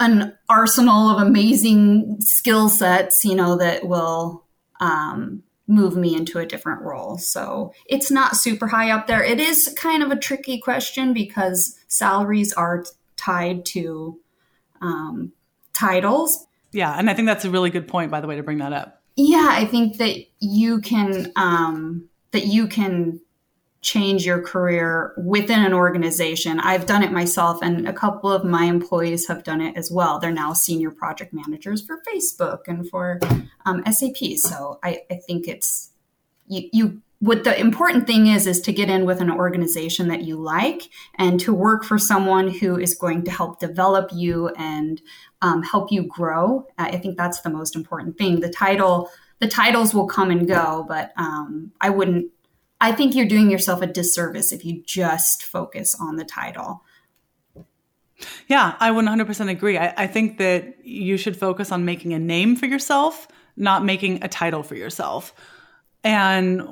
an 0.00 0.36
arsenal 0.48 1.10
of 1.10 1.24
amazing 1.24 2.16
skill 2.18 2.68
sets, 2.68 3.24
you 3.24 3.36
know, 3.36 3.56
that 3.58 3.86
will, 3.86 4.42
um, 4.80 5.44
move 5.68 5.96
me 5.96 6.16
into 6.16 6.40
a 6.40 6.46
different 6.46 6.82
role. 6.82 7.16
So 7.16 7.72
it's 7.86 8.10
not 8.10 8.36
super 8.36 8.66
high 8.66 8.90
up 8.90 9.06
there. 9.06 9.22
It 9.22 9.38
is 9.38 9.72
kind 9.78 10.02
of 10.02 10.10
a 10.10 10.18
tricky 10.18 10.58
question 10.58 11.12
because 11.12 11.78
salaries 11.86 12.52
are 12.52 12.84
tied 13.16 13.64
to 13.66 14.18
um, 14.80 15.30
titles. 15.72 16.48
Yeah, 16.72 16.98
and 16.98 17.08
I 17.08 17.14
think 17.14 17.26
that's 17.26 17.44
a 17.44 17.50
really 17.50 17.70
good 17.70 17.86
point, 17.86 18.10
by 18.10 18.20
the 18.20 18.26
way, 18.26 18.34
to 18.34 18.42
bring 18.42 18.58
that 18.58 18.72
up. 18.72 18.95
Yeah, 19.16 19.48
I 19.50 19.64
think 19.64 19.96
that 19.96 20.24
you 20.40 20.80
can 20.80 21.32
um, 21.36 22.08
that 22.32 22.46
you 22.46 22.66
can 22.66 23.20
change 23.80 24.26
your 24.26 24.42
career 24.42 25.14
within 25.16 25.64
an 25.64 25.72
organization. 25.72 26.60
I've 26.60 26.86
done 26.86 27.02
it 27.02 27.12
myself, 27.12 27.60
and 27.62 27.88
a 27.88 27.92
couple 27.92 28.30
of 28.30 28.44
my 28.44 28.64
employees 28.64 29.26
have 29.28 29.42
done 29.42 29.60
it 29.60 29.76
as 29.76 29.90
well. 29.90 30.18
They're 30.18 30.30
now 30.30 30.52
senior 30.52 30.90
project 30.90 31.32
managers 31.32 31.82
for 31.82 32.02
Facebook 32.06 32.62
and 32.66 32.88
for 32.88 33.20
um, 33.64 33.82
SAP. 33.90 34.36
So 34.36 34.78
I, 34.82 35.02
I 35.10 35.14
think 35.26 35.48
it's 35.48 35.92
you, 36.46 36.68
you 36.72 37.02
what 37.20 37.44
the 37.44 37.58
important 37.58 38.06
thing 38.06 38.26
is 38.26 38.46
is 38.46 38.60
to 38.60 38.72
get 38.72 38.90
in 38.90 39.06
with 39.06 39.20
an 39.20 39.30
organization 39.30 40.08
that 40.08 40.24
you 40.24 40.36
like 40.36 40.90
and 41.14 41.40
to 41.40 41.54
work 41.54 41.84
for 41.84 41.98
someone 41.98 42.48
who 42.48 42.78
is 42.78 42.94
going 42.94 43.24
to 43.24 43.30
help 43.30 43.58
develop 43.58 44.10
you 44.12 44.48
and 44.50 45.00
um, 45.46 45.62
help 45.62 45.92
you 45.92 46.02
grow 46.02 46.66
i 46.78 46.96
think 46.96 47.16
that's 47.16 47.40
the 47.40 47.50
most 47.50 47.76
important 47.76 48.18
thing 48.18 48.40
the 48.40 48.50
title 48.50 49.10
the 49.38 49.48
titles 49.48 49.94
will 49.94 50.06
come 50.06 50.30
and 50.30 50.48
go 50.48 50.84
but 50.88 51.12
um, 51.16 51.70
i 51.80 51.88
wouldn't 51.88 52.30
I 52.80 52.92
think 52.92 53.14
you're 53.14 53.26
doing 53.26 53.50
yourself 53.50 53.80
a 53.82 53.86
disservice 53.86 54.52
if 54.52 54.64
you 54.64 54.82
just 54.84 55.42
focus 55.42 55.96
on 55.98 56.16
the 56.16 56.24
title. 56.24 56.82
Yeah, 58.48 58.76
I 58.80 58.90
100% 58.90 59.50
agree. 59.50 59.78
I, 59.78 59.92
I, 59.96 60.06
think 60.06 60.38
that 60.38 60.84
you 60.84 61.18
should 61.18 61.36
focus 61.36 61.70
on 61.70 61.84
making 61.84 62.14
a 62.14 62.18
name 62.18 62.56
for 62.56 62.64
yourself, 62.64 63.28
not 63.56 63.84
making 63.84 64.24
a 64.24 64.28
title 64.28 64.62
for 64.62 64.74
yourself. 64.74 65.34
And 66.02 66.62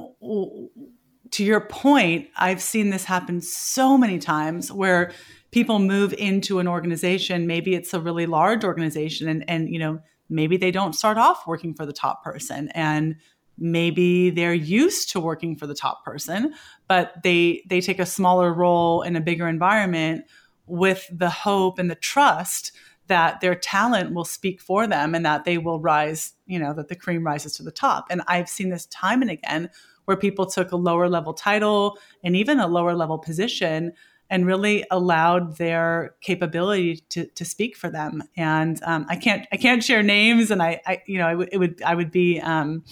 to 1.32 1.44
your 1.44 1.60
point, 1.60 2.28
I've 2.36 2.62
seen 2.62 2.90
this 2.90 3.04
happen 3.04 3.42
so 3.42 3.98
many 3.98 4.18
times 4.18 4.72
where 4.72 5.12
people 5.54 5.78
move 5.78 6.12
into 6.14 6.58
an 6.58 6.66
organization. 6.66 7.46
Maybe 7.46 7.76
it's 7.76 7.94
a 7.94 8.00
really 8.00 8.26
large 8.26 8.64
organization, 8.64 9.28
and, 9.28 9.48
and 9.48 9.72
you 9.72 9.78
know, 9.78 10.00
maybe 10.28 10.56
they 10.56 10.72
don't 10.72 10.94
start 10.94 11.16
off 11.16 11.46
working 11.46 11.74
for 11.74 11.86
the 11.86 11.92
top 11.92 12.24
person. 12.24 12.70
And 12.70 13.14
maybe 13.56 14.30
they're 14.30 14.52
used 14.52 15.10
to 15.10 15.20
working 15.20 15.54
for 15.54 15.68
the 15.68 15.76
top 15.76 16.04
person 16.04 16.52
but 16.88 17.22
they 17.22 17.62
they 17.68 17.80
take 17.80 18.00
a 18.00 18.04
smaller 18.04 18.52
role 18.52 19.02
in 19.02 19.14
a 19.14 19.20
bigger 19.20 19.46
environment 19.46 20.24
with 20.66 21.08
the 21.12 21.30
hope 21.30 21.78
and 21.78 21.88
the 21.88 21.94
trust 21.94 22.72
that 23.06 23.40
their 23.40 23.54
talent 23.54 24.12
will 24.12 24.24
speak 24.24 24.60
for 24.60 24.88
them 24.88 25.14
and 25.14 25.24
that 25.24 25.44
they 25.44 25.56
will 25.56 25.78
rise 25.78 26.32
you 26.46 26.58
know 26.58 26.74
that 26.74 26.88
the 26.88 26.96
cream 26.96 27.24
rises 27.24 27.54
to 27.54 27.62
the 27.62 27.70
top 27.70 28.06
and 28.10 28.22
i've 28.26 28.48
seen 28.48 28.70
this 28.70 28.86
time 28.86 29.22
and 29.22 29.30
again 29.30 29.70
where 30.06 30.16
people 30.16 30.46
took 30.46 30.72
a 30.72 30.76
lower 30.76 31.08
level 31.08 31.32
title 31.32 31.96
and 32.24 32.34
even 32.34 32.58
a 32.58 32.66
lower 32.66 32.92
level 32.92 33.18
position 33.18 33.92
and 34.30 34.46
really 34.46 34.84
allowed 34.90 35.56
their 35.58 36.14
capability 36.20 36.96
to, 37.10 37.26
to 37.26 37.44
speak 37.44 37.76
for 37.76 37.90
them 37.90 38.22
and 38.36 38.82
um, 38.84 39.06
i 39.08 39.16
can't 39.16 39.46
i 39.52 39.56
can't 39.56 39.84
share 39.84 40.02
names 40.02 40.50
and 40.50 40.62
i, 40.62 40.80
I 40.86 41.02
you 41.06 41.18
know 41.18 41.26
I 41.26 41.32
w- 41.32 41.48
it 41.52 41.58
would 41.58 41.82
i 41.82 41.94
would 41.94 42.10
be 42.10 42.40
um, 42.40 42.84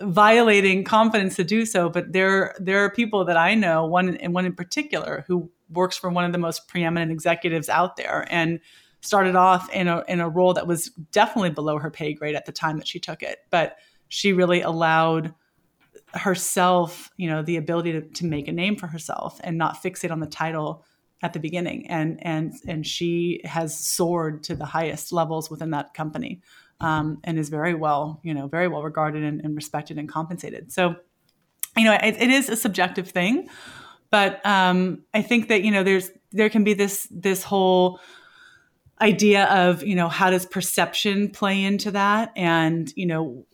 violating 0.00 0.84
confidence 0.84 1.36
to 1.36 1.44
do 1.44 1.64
so. 1.64 1.88
But 1.88 2.12
there 2.12 2.54
there 2.58 2.84
are 2.84 2.90
people 2.90 3.24
that 3.24 3.36
I 3.36 3.54
know, 3.54 3.86
one 3.86 4.16
and 4.16 4.34
one 4.34 4.46
in 4.46 4.54
particular, 4.54 5.24
who 5.26 5.50
works 5.70 5.96
for 5.96 6.10
one 6.10 6.24
of 6.24 6.32
the 6.32 6.38
most 6.38 6.68
preeminent 6.68 7.12
executives 7.12 7.68
out 7.68 7.96
there, 7.96 8.26
and 8.30 8.60
started 9.00 9.36
off 9.36 9.70
in 9.72 9.88
a 9.88 10.04
in 10.08 10.20
a 10.20 10.28
role 10.28 10.54
that 10.54 10.66
was 10.66 10.88
definitely 11.12 11.50
below 11.50 11.78
her 11.78 11.90
pay 11.90 12.12
grade 12.12 12.34
at 12.34 12.46
the 12.46 12.52
time 12.52 12.78
that 12.78 12.88
she 12.88 12.98
took 12.98 13.22
it. 13.22 13.38
But 13.50 13.76
she 14.08 14.32
really 14.32 14.62
allowed 14.62 15.34
herself, 16.14 17.10
you 17.16 17.28
know, 17.28 17.42
the 17.42 17.56
ability 17.56 17.92
to, 17.92 18.00
to 18.00 18.24
make 18.24 18.48
a 18.48 18.52
name 18.52 18.76
for 18.76 18.86
herself 18.86 19.40
and 19.44 19.58
not 19.58 19.82
fixate 19.82 20.10
on 20.10 20.20
the 20.20 20.26
title 20.26 20.84
at 21.22 21.32
the 21.32 21.40
beginning. 21.40 21.88
And 21.88 22.18
and 22.24 22.54
and 22.66 22.86
she 22.86 23.40
has 23.44 23.78
soared 23.78 24.44
to 24.44 24.54
the 24.54 24.64
highest 24.64 25.12
levels 25.12 25.50
within 25.50 25.70
that 25.70 25.94
company 25.94 26.40
um, 26.80 27.18
and 27.24 27.38
is 27.38 27.48
very 27.48 27.74
well, 27.74 28.20
you 28.22 28.34
know, 28.34 28.46
very 28.46 28.68
well 28.68 28.82
regarded 28.82 29.24
and, 29.24 29.40
and 29.42 29.56
respected 29.56 29.98
and 29.98 30.08
compensated. 30.08 30.72
So, 30.72 30.96
you 31.76 31.84
know, 31.84 31.94
it, 31.94 32.16
it 32.20 32.30
is 32.30 32.48
a 32.48 32.56
subjective 32.56 33.08
thing, 33.08 33.48
but 34.10 34.44
um, 34.46 35.02
I 35.12 35.22
think 35.22 35.48
that 35.48 35.62
you 35.62 35.70
know, 35.70 35.82
there's 35.82 36.10
there 36.32 36.50
can 36.50 36.64
be 36.64 36.74
this 36.74 37.06
this 37.10 37.42
whole 37.42 38.00
idea 39.00 39.44
of 39.44 39.84
you 39.84 39.94
know 39.94 40.08
how 40.08 40.30
does 40.30 40.46
perception 40.46 41.30
play 41.30 41.62
into 41.62 41.90
that, 41.92 42.32
and 42.36 42.92
you 42.96 43.06
know, 43.06 43.44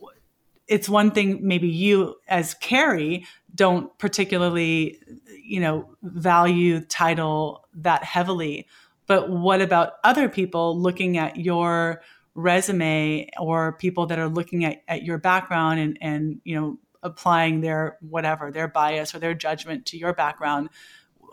it's 0.67 0.89
one 0.89 1.11
thing 1.11 1.39
maybe 1.41 1.67
you 1.67 2.15
as 2.27 2.53
Carrie 2.55 3.25
don't 3.53 3.97
particularly 3.99 4.99
you 5.43 5.59
know 5.59 5.89
value 6.01 6.81
title 6.81 7.65
that 7.73 8.03
heavily 8.03 8.67
but 9.07 9.29
what 9.29 9.61
about 9.61 9.93
other 10.03 10.29
people 10.29 10.79
looking 10.79 11.17
at 11.17 11.37
your 11.37 12.01
resume 12.35 13.29
or 13.39 13.73
people 13.73 14.05
that 14.07 14.19
are 14.19 14.29
looking 14.29 14.65
at, 14.65 14.83
at 14.87 15.03
your 15.03 15.17
background 15.17 15.79
and, 15.79 15.97
and, 16.01 16.41
you 16.43 16.59
know, 16.59 16.77
applying 17.01 17.61
their 17.61 17.97
whatever, 18.01 18.51
their 18.51 18.67
bias 18.67 19.15
or 19.15 19.19
their 19.19 19.33
judgment 19.33 19.85
to 19.85 19.97
your 19.97 20.13
background. 20.13 20.69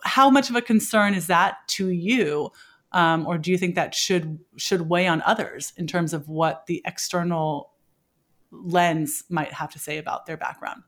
How 0.05 0.31
much 0.31 0.51
of 0.51 0.57
a 0.57 0.63
concern 0.63 1.15
is 1.15 1.27
that 1.27 1.57
to 1.69 1.89
you? 1.89 2.51
Um, 2.93 3.27
or 3.27 3.39
do 3.39 3.51
you 3.51 3.57
think 3.57 3.75
that 3.75 3.95
should 3.95 4.39
should 4.57 4.83
weigh 4.83 5.07
on 5.07 5.23
others 5.23 5.73
in 5.79 5.87
terms 5.87 6.13
of 6.13 6.29
what 6.29 6.67
the 6.67 6.83
external 6.85 7.72
lens 8.53 9.25
might 9.29 9.53
have 9.53 9.73
to 9.73 9.79
say 9.79 9.99
about 9.99 10.27
their 10.27 10.37
background? 10.37 10.83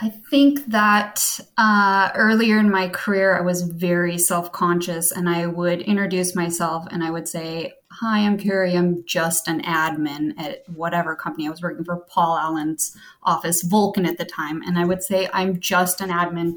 I 0.00 0.08
think 0.08 0.66
that 0.66 1.38
uh, 1.58 2.10
earlier 2.14 2.58
in 2.58 2.70
my 2.70 2.88
career, 2.88 3.38
I 3.38 3.42
was 3.42 3.62
very 3.62 4.18
self 4.18 4.50
conscious 4.50 5.12
and 5.12 5.28
I 5.28 5.46
would 5.46 5.82
introduce 5.82 6.34
myself 6.34 6.86
and 6.90 7.04
I 7.04 7.10
would 7.10 7.28
say, 7.28 7.74
Hi, 7.90 8.20
I'm 8.20 8.38
Carrie. 8.38 8.76
I'm 8.76 9.04
just 9.04 9.46
an 9.48 9.62
admin 9.62 10.32
at 10.38 10.68
whatever 10.68 11.14
company 11.14 11.46
I 11.46 11.50
was 11.50 11.62
working 11.62 11.84
for, 11.84 11.98
Paul 11.98 12.36
Allen's 12.36 12.96
office, 13.22 13.62
Vulcan 13.62 14.06
at 14.06 14.18
the 14.18 14.24
time. 14.24 14.62
And 14.62 14.78
I 14.78 14.84
would 14.84 15.02
say, 15.02 15.28
I'm 15.32 15.60
just 15.60 16.00
an 16.00 16.08
admin. 16.08 16.54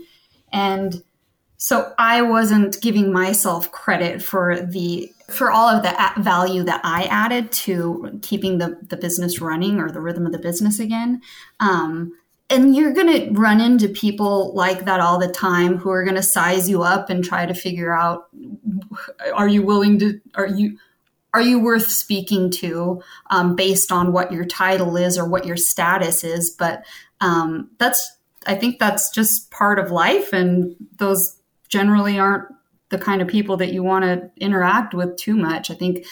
And 0.51 1.03
so 1.57 1.93
I 1.97 2.21
wasn't 2.21 2.81
giving 2.81 3.11
myself 3.11 3.71
credit 3.71 4.23
for 4.23 4.59
the 4.59 5.11
for 5.29 5.51
all 5.51 5.67
of 5.67 5.83
the 5.83 6.21
value 6.21 6.63
that 6.63 6.81
I 6.83 7.03
added 7.03 7.51
to 7.51 8.19
keeping 8.21 8.59
the, 8.59 8.77
the 8.89 8.97
business 8.97 9.41
running 9.41 9.79
or 9.79 9.89
the 9.89 10.01
rhythm 10.01 10.25
of 10.25 10.31
the 10.31 10.39
business 10.39 10.79
again. 10.79 11.21
Um, 11.59 12.13
and 12.49 12.75
you're 12.75 12.93
going 12.93 13.07
to 13.07 13.31
run 13.39 13.59
into 13.59 13.89
people 13.89 14.53
like 14.53 14.85
that 14.85 14.99
all 14.99 15.19
the 15.19 15.27
time 15.27 15.77
who 15.77 15.89
are 15.89 16.03
going 16.03 16.15
to 16.15 16.23
size 16.23 16.69
you 16.69 16.83
up 16.83 17.09
and 17.09 17.23
try 17.23 17.45
to 17.45 17.53
figure 17.53 17.93
out 17.93 18.27
are 19.33 19.47
you 19.47 19.63
willing 19.63 19.97
to 19.99 20.19
are 20.35 20.47
you 20.47 20.77
are 21.33 21.41
you 21.41 21.59
worth 21.59 21.89
speaking 21.89 22.49
to 22.49 23.01
um, 23.29 23.55
based 23.55 23.91
on 23.91 24.13
what 24.13 24.31
your 24.31 24.45
title 24.45 24.95
is 24.95 25.17
or 25.17 25.27
what 25.27 25.45
your 25.45 25.57
status 25.57 26.23
is 26.23 26.55
but 26.57 26.85
um, 27.19 27.69
that's 27.79 28.17
i 28.45 28.53
think 28.53 28.77
that's 28.79 29.09
just 29.09 29.49
part 29.49 29.79
of 29.79 29.91
life 29.91 30.31
and 30.31 30.75
those 30.97 31.39
generally 31.67 32.19
aren't 32.19 32.45
the 32.89 32.97
kind 32.97 33.21
of 33.21 33.27
people 33.27 33.57
that 33.57 33.73
you 33.73 33.83
want 33.83 34.03
to 34.03 34.29
interact 34.37 34.93
with 34.93 35.15
too 35.17 35.35
much 35.35 35.69
i 35.69 35.73
think 35.73 36.05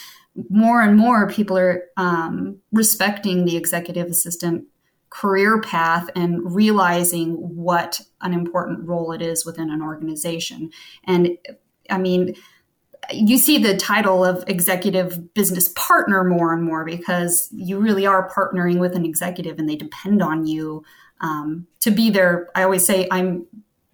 more 0.49 0.81
and 0.81 0.97
more 0.97 1.29
people 1.29 1.57
are 1.57 1.83
um, 1.97 2.57
respecting 2.71 3.45
the 3.45 3.55
executive 3.55 4.07
assistant 4.07 4.65
career 5.13 5.61
path 5.61 6.09
and 6.15 6.55
realizing 6.55 7.33
what 7.35 8.01
an 8.21 8.33
important 8.33 8.87
role 8.87 9.11
it 9.11 9.21
is 9.21 9.45
within 9.45 9.69
an 9.69 9.81
organization. 9.81 10.71
And 11.03 11.37
I 11.89 11.99
mean, 11.99 12.33
you 13.11 13.37
see 13.37 13.59
the 13.59 13.77
title 13.77 14.25
of 14.25 14.43
executive 14.47 15.33
business 15.35 15.69
partner 15.75 16.23
more 16.23 16.51
and 16.51 16.63
more 16.63 16.83
because 16.83 17.47
you 17.51 17.79
really 17.79 18.07
are 18.07 18.31
partnering 18.31 18.79
with 18.79 18.95
an 18.95 19.05
executive 19.05 19.59
and 19.59 19.69
they 19.69 19.75
depend 19.75 20.23
on 20.23 20.47
you 20.47 20.83
um, 21.21 21.67
to 21.81 21.91
be 21.91 22.09
there. 22.09 22.49
I 22.55 22.63
always 22.63 22.85
say 22.85 23.07
I'm 23.11 23.45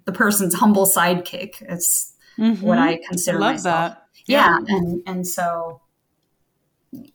the 0.06 0.14
person's 0.14 0.54
humble 0.54 0.86
sidekick. 0.86 1.62
It's 1.62 2.14
mm-hmm. 2.40 2.66
what 2.66 2.78
I 2.78 3.00
consider 3.08 3.40
love 3.40 3.56
myself. 3.56 3.94
That. 3.94 4.04
Yeah. 4.26 4.60
yeah. 4.68 4.76
And, 4.76 5.04
and 5.06 5.28
so 5.28 5.82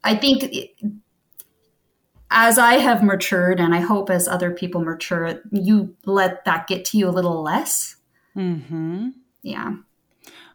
I 0.02 0.16
think 0.16 0.43
it, 0.43 0.71
as 2.31 2.59
I 2.59 2.75
have 2.75 3.02
matured, 3.02 3.61
and 3.61 3.75
I 3.75 3.81
hope 3.81 4.11
as 4.11 4.26
other 4.26 4.50
people 4.50 4.81
mature, 4.83 5.40
you 5.52 5.95
let 6.04 6.45
that 6.45 6.66
get 6.66 6.85
to 6.87 6.99
you 6.99 7.09
a 7.09 7.11
little 7.11 7.43
less. 7.43 7.97
Mm-hmm. 8.37 9.11
Yeah. 9.43 9.76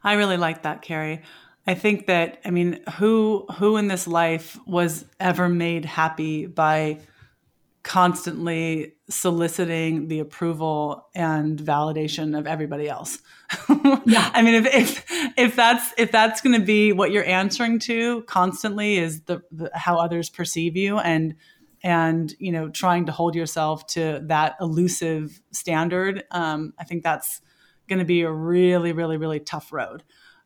I 0.04 0.12
really 0.14 0.36
like 0.36 0.62
that, 0.62 0.82
Carrie. 0.82 1.22
I 1.66 1.74
think 1.74 2.06
that 2.06 2.40
I 2.44 2.50
mean, 2.50 2.80
who 2.98 3.46
who 3.56 3.76
in 3.76 3.88
this 3.88 4.06
life 4.06 4.58
was 4.66 5.04
ever 5.18 5.48
made 5.48 5.84
happy 5.84 6.46
by 6.46 7.00
constantly 7.82 8.94
soliciting 9.08 10.08
the 10.08 10.20
approval 10.20 11.08
and 11.14 11.58
validation 11.58 12.38
of 12.38 12.46
everybody 12.46 12.88
else. 12.88 13.20
yeah. 14.04 14.30
I 14.34 14.42
mean, 14.42 14.54
if, 14.54 14.74
if, 14.74 15.04
if 15.38 15.56
that's, 15.56 15.92
if 15.96 16.12
that's 16.12 16.42
going 16.42 16.58
to 16.58 16.64
be 16.64 16.92
what 16.92 17.10
you're 17.10 17.24
answering 17.24 17.78
to 17.80 18.22
constantly 18.22 18.98
is 18.98 19.22
the, 19.22 19.42
the, 19.50 19.70
how 19.74 19.96
others 19.96 20.28
perceive 20.28 20.76
you 20.76 20.98
and, 20.98 21.36
and, 21.82 22.34
you 22.38 22.52
know, 22.52 22.68
trying 22.68 23.06
to 23.06 23.12
hold 23.12 23.34
yourself 23.34 23.86
to 23.88 24.20
that 24.24 24.56
elusive 24.60 25.40
standard. 25.50 26.24
Um, 26.30 26.74
I 26.78 26.84
think 26.84 27.02
that's 27.02 27.40
going 27.88 28.00
to 28.00 28.04
be 28.04 28.20
a 28.22 28.30
really, 28.30 28.92
really, 28.92 29.16
really 29.16 29.40
tough 29.40 29.72
road. 29.72 30.02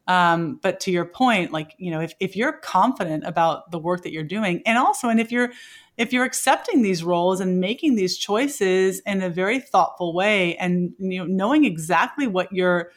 Um, 0.07 0.61
but 0.63 0.81
to 0.81 0.93
your 0.93 1.07
point, 1.07 1.51
like, 1.51 1.75
you 1.79 1.91
know, 1.91 2.01
if, 2.01 2.15
if 2.21 2.37
you're 2.37 2.53
confident 2.53 3.25
about 3.27 3.71
the 3.71 3.79
work 3.79 4.03
that 4.03 4.13
you're 4.13 4.23
doing 4.23 4.63
and 4.67 4.79
also, 4.79 5.09
and 5.09 5.19
if 5.19 5.33
you're, 5.33 5.51
if 5.97 6.13
you're 6.13 6.25
accepting 6.25 6.83
these 6.83 7.05
roles 7.05 7.41
and 7.41 7.61
making 7.61 7.95
these 7.95 8.17
choices 8.19 9.01
in 9.01 9.23
a 9.23 9.31
very 9.31 9.61
thoughtful 9.61 10.13
way 10.13 10.57
and 10.57 10.93
you 10.99 11.19
know 11.19 11.25
knowing 11.25 11.65
exactly 11.65 12.27
what 12.27 12.53
you're 12.53 12.91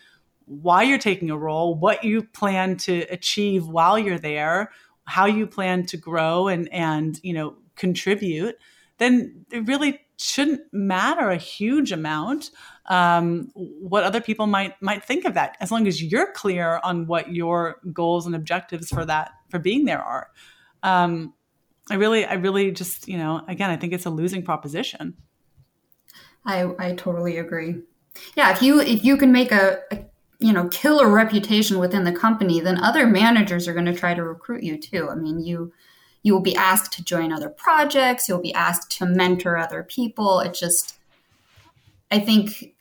why 0.45 0.83
you're 0.83 0.97
taking 0.97 1.29
a 1.29 1.37
role 1.37 1.75
what 1.75 2.03
you 2.03 2.23
plan 2.23 2.77
to 2.77 3.01
achieve 3.09 3.67
while 3.67 3.99
you're 3.99 4.19
there 4.19 4.71
how 5.05 5.25
you 5.25 5.45
plan 5.45 5.85
to 5.85 5.97
grow 5.97 6.47
and 6.47 6.71
and 6.73 7.19
you 7.23 7.33
know 7.33 7.55
contribute 7.75 8.55
then 8.97 9.45
it 9.51 9.65
really 9.67 9.99
shouldn't 10.17 10.61
matter 10.73 11.29
a 11.29 11.37
huge 11.37 11.91
amount 11.91 12.49
um, 12.87 13.51
what 13.53 14.03
other 14.03 14.21
people 14.21 14.47
might 14.47 14.81
might 14.81 15.03
think 15.03 15.25
of 15.25 15.33
that 15.33 15.57
as 15.59 15.71
long 15.71 15.87
as 15.87 16.01
you're 16.01 16.31
clear 16.31 16.79
on 16.83 17.05
what 17.05 17.33
your 17.33 17.79
goals 17.93 18.25
and 18.25 18.35
objectives 18.35 18.89
for 18.89 19.05
that 19.05 19.31
for 19.49 19.59
being 19.59 19.85
there 19.85 20.01
are. 20.01 20.29
Um, 20.83 21.33
I 21.89 21.95
really, 21.95 22.25
I 22.25 22.33
really 22.33 22.71
just, 22.71 23.07
you 23.07 23.17
know, 23.17 23.41
again, 23.47 23.69
I 23.69 23.77
think 23.77 23.93
it's 23.93 24.05
a 24.05 24.09
losing 24.09 24.43
proposition. 24.43 25.15
I, 26.45 26.73
I 26.79 26.93
totally 26.93 27.37
agree. 27.37 27.75
Yeah, 28.35 28.51
if 28.51 28.61
you 28.61 28.79
if 28.79 29.03
you 29.03 29.17
can 29.17 29.31
make 29.31 29.51
a, 29.51 29.79
a 29.91 30.05
you 30.39 30.53
know 30.53 30.67
killer 30.69 31.09
reputation 31.09 31.77
within 31.77 32.03
the 32.03 32.11
company, 32.11 32.59
then 32.59 32.83
other 32.83 33.05
managers 33.05 33.67
are 33.67 33.73
going 33.73 33.85
to 33.85 33.93
try 33.93 34.13
to 34.13 34.23
recruit 34.23 34.63
you 34.63 34.77
too. 34.77 35.09
I 35.09 35.15
mean, 35.15 35.39
you 35.39 35.71
you 36.23 36.33
will 36.33 36.41
be 36.41 36.55
asked 36.55 36.93
to 36.93 37.03
join 37.03 37.31
other 37.31 37.49
projects. 37.49 38.27
You'll 38.27 38.41
be 38.41 38.53
asked 38.53 38.91
to 38.97 39.05
mentor 39.05 39.57
other 39.57 39.83
people. 39.83 40.39
It 40.39 40.53
just, 40.53 40.97
I 42.11 42.19
think, 42.19 42.75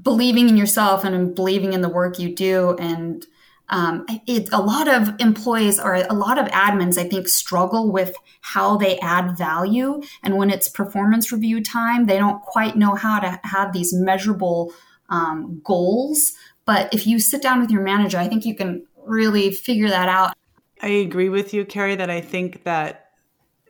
believing 0.00 0.48
in 0.48 0.56
yourself 0.56 1.04
and 1.04 1.34
believing 1.34 1.74
in 1.74 1.80
the 1.80 1.88
work 1.88 2.18
you 2.18 2.34
do 2.34 2.76
and 2.78 3.26
um, 3.70 4.04
it, 4.26 4.48
a 4.52 4.60
lot 4.60 4.88
of 4.88 5.14
employees 5.20 5.78
or 5.78 5.94
a 5.94 6.12
lot 6.12 6.38
of 6.38 6.46
admins, 6.48 6.98
I 6.98 7.08
think, 7.08 7.28
struggle 7.28 7.90
with 7.90 8.14
how 8.40 8.76
they 8.76 8.98
add 8.98 9.38
value. 9.38 10.02
And 10.22 10.36
when 10.36 10.50
it's 10.50 10.68
performance 10.68 11.30
review 11.30 11.62
time, 11.62 12.06
they 12.06 12.18
don't 12.18 12.42
quite 12.42 12.76
know 12.76 12.96
how 12.96 13.20
to 13.20 13.40
have 13.44 13.72
these 13.72 13.92
measurable 13.94 14.72
um, 15.08 15.60
goals. 15.64 16.32
But 16.66 16.92
if 16.92 17.06
you 17.06 17.20
sit 17.20 17.42
down 17.42 17.60
with 17.60 17.70
your 17.70 17.82
manager, 17.82 18.18
I 18.18 18.28
think 18.28 18.44
you 18.44 18.56
can 18.56 18.86
really 19.06 19.52
figure 19.52 19.88
that 19.88 20.08
out. 20.08 20.34
I 20.82 20.88
agree 20.88 21.28
with 21.28 21.54
you, 21.54 21.64
Carrie, 21.64 21.96
that 21.96 22.10
I 22.10 22.20
think 22.20 22.64
that 22.64 23.10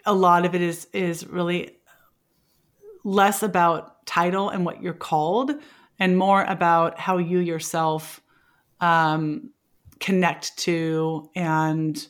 a 0.06 0.14
lot 0.14 0.46
of 0.46 0.54
it 0.54 0.62
is 0.62 0.86
is 0.92 1.26
really 1.26 1.76
less 3.04 3.42
about 3.42 4.06
title 4.06 4.48
and 4.48 4.64
what 4.64 4.82
you're 4.82 4.92
called 4.92 5.52
and 5.98 6.16
more 6.16 6.44
about 6.44 6.98
how 6.98 7.18
you 7.18 7.38
yourself 7.38 8.22
um, 8.80 9.50
connect 10.00 10.56
to 10.58 11.28
and 11.34 12.06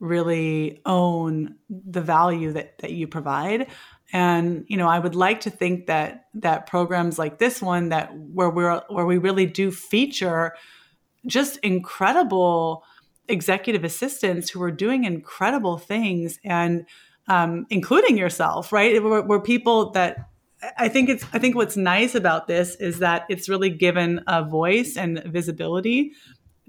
really 0.00 0.80
own 0.84 1.56
the 1.68 2.00
value 2.00 2.52
that, 2.52 2.78
that 2.78 2.92
you 2.92 3.06
provide. 3.06 3.68
And 4.12 4.64
you 4.68 4.78
know 4.78 4.88
i 4.88 4.98
would 4.98 5.14
like 5.14 5.40
to 5.40 5.50
think 5.50 5.86
that 5.86 6.24
that 6.32 6.66
programs 6.66 7.18
like 7.18 7.38
this 7.38 7.60
one 7.60 7.90
that 7.90 8.16
where 8.16 8.48
we're 8.48 8.80
where 8.88 9.04
we 9.04 9.18
really 9.18 9.44
do 9.44 9.70
feature 9.70 10.54
just 11.26 11.58
incredible 11.58 12.84
executive 13.28 13.84
assistants 13.84 14.48
who 14.48 14.62
are 14.62 14.70
doing 14.70 15.04
incredible 15.04 15.76
things 15.76 16.40
and 16.42 16.86
um, 17.28 17.66
including 17.68 18.16
yourself 18.16 18.72
right? 18.72 19.02
Where, 19.02 19.22
where 19.22 19.40
people 19.40 19.90
that 19.90 20.30
I 20.76 20.88
think 20.88 21.08
it's 21.08 21.24
I 21.32 21.38
think 21.38 21.54
what's 21.54 21.76
nice 21.76 22.14
about 22.14 22.48
this 22.48 22.76
is 22.76 23.00
that 23.00 23.24
it's 23.28 23.48
really 23.48 23.70
given 23.70 24.22
a 24.26 24.42
voice 24.42 24.96
and 24.96 25.22
visibility 25.24 26.12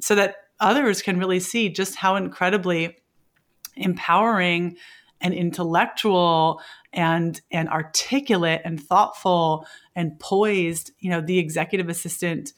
so 0.01 0.15
that 0.15 0.35
others 0.59 1.01
can 1.01 1.19
really 1.19 1.39
see 1.39 1.69
just 1.69 1.95
how 1.95 2.15
incredibly 2.15 2.97
empowering 3.75 4.77
and 5.21 5.33
intellectual 5.33 6.61
and 6.93 7.41
and 7.51 7.69
articulate 7.69 8.61
and 8.65 8.81
thoughtful 8.81 9.65
and 9.95 10.19
poised 10.19 10.91
you 10.99 11.09
know 11.09 11.21
the 11.21 11.37
executive 11.37 11.89
assistant 11.89 12.53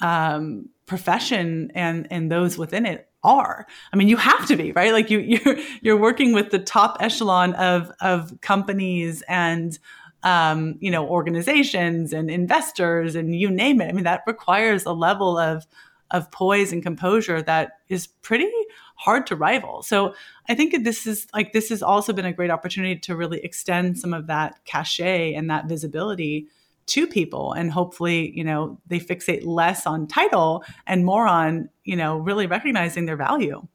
um, 0.00 0.68
profession 0.86 1.70
and 1.74 2.06
and 2.10 2.30
those 2.30 2.58
within 2.58 2.86
it 2.86 3.08
are. 3.22 3.66
I 3.92 3.96
mean 3.96 4.08
you 4.08 4.16
have 4.16 4.46
to 4.48 4.56
be 4.56 4.72
right? 4.72 4.92
Like 4.92 5.10
you 5.10 5.18
you're 5.44 5.58
you're 5.82 6.00
working 6.00 6.32
with 6.32 6.50
the 6.50 6.58
top 6.58 6.96
echelon 7.00 7.54
of 7.54 7.90
of 8.00 8.40
companies 8.40 9.22
and 9.28 9.78
um, 10.22 10.76
you 10.80 10.90
know 10.90 11.06
organizations 11.06 12.12
and 12.12 12.30
investors 12.30 13.14
and 13.14 13.34
you 13.34 13.50
name 13.50 13.80
it. 13.80 13.88
I 13.88 13.92
mean 13.92 14.04
that 14.04 14.22
requires 14.26 14.84
a 14.84 14.92
level 14.92 15.38
of 15.38 15.66
of 16.10 16.30
poise 16.30 16.72
and 16.72 16.82
composure 16.82 17.42
that 17.42 17.72
is 17.88 18.06
pretty 18.06 18.50
hard 18.96 19.26
to 19.26 19.36
rival. 19.36 19.82
So 19.82 20.14
I 20.48 20.54
think 20.54 20.84
this 20.84 21.06
is 21.06 21.26
like 21.34 21.52
this 21.52 21.68
has 21.68 21.82
also 21.82 22.12
been 22.12 22.24
a 22.24 22.32
great 22.32 22.50
opportunity 22.50 22.98
to 23.00 23.16
really 23.16 23.40
extend 23.44 23.98
some 23.98 24.14
of 24.14 24.26
that 24.28 24.64
cachet 24.64 25.34
and 25.34 25.50
that 25.50 25.66
visibility 25.66 26.48
to 26.86 27.06
people 27.06 27.52
and 27.52 27.72
hopefully 27.72 28.32
you 28.36 28.44
know 28.44 28.78
they 28.86 29.00
fixate 29.00 29.44
less 29.44 29.86
on 29.86 30.06
title 30.06 30.64
and 30.86 31.04
more 31.04 31.26
on 31.26 31.68
you 31.84 31.96
know 31.96 32.16
really 32.16 32.46
recognizing 32.46 33.06
their 33.06 33.16
value 33.16 33.66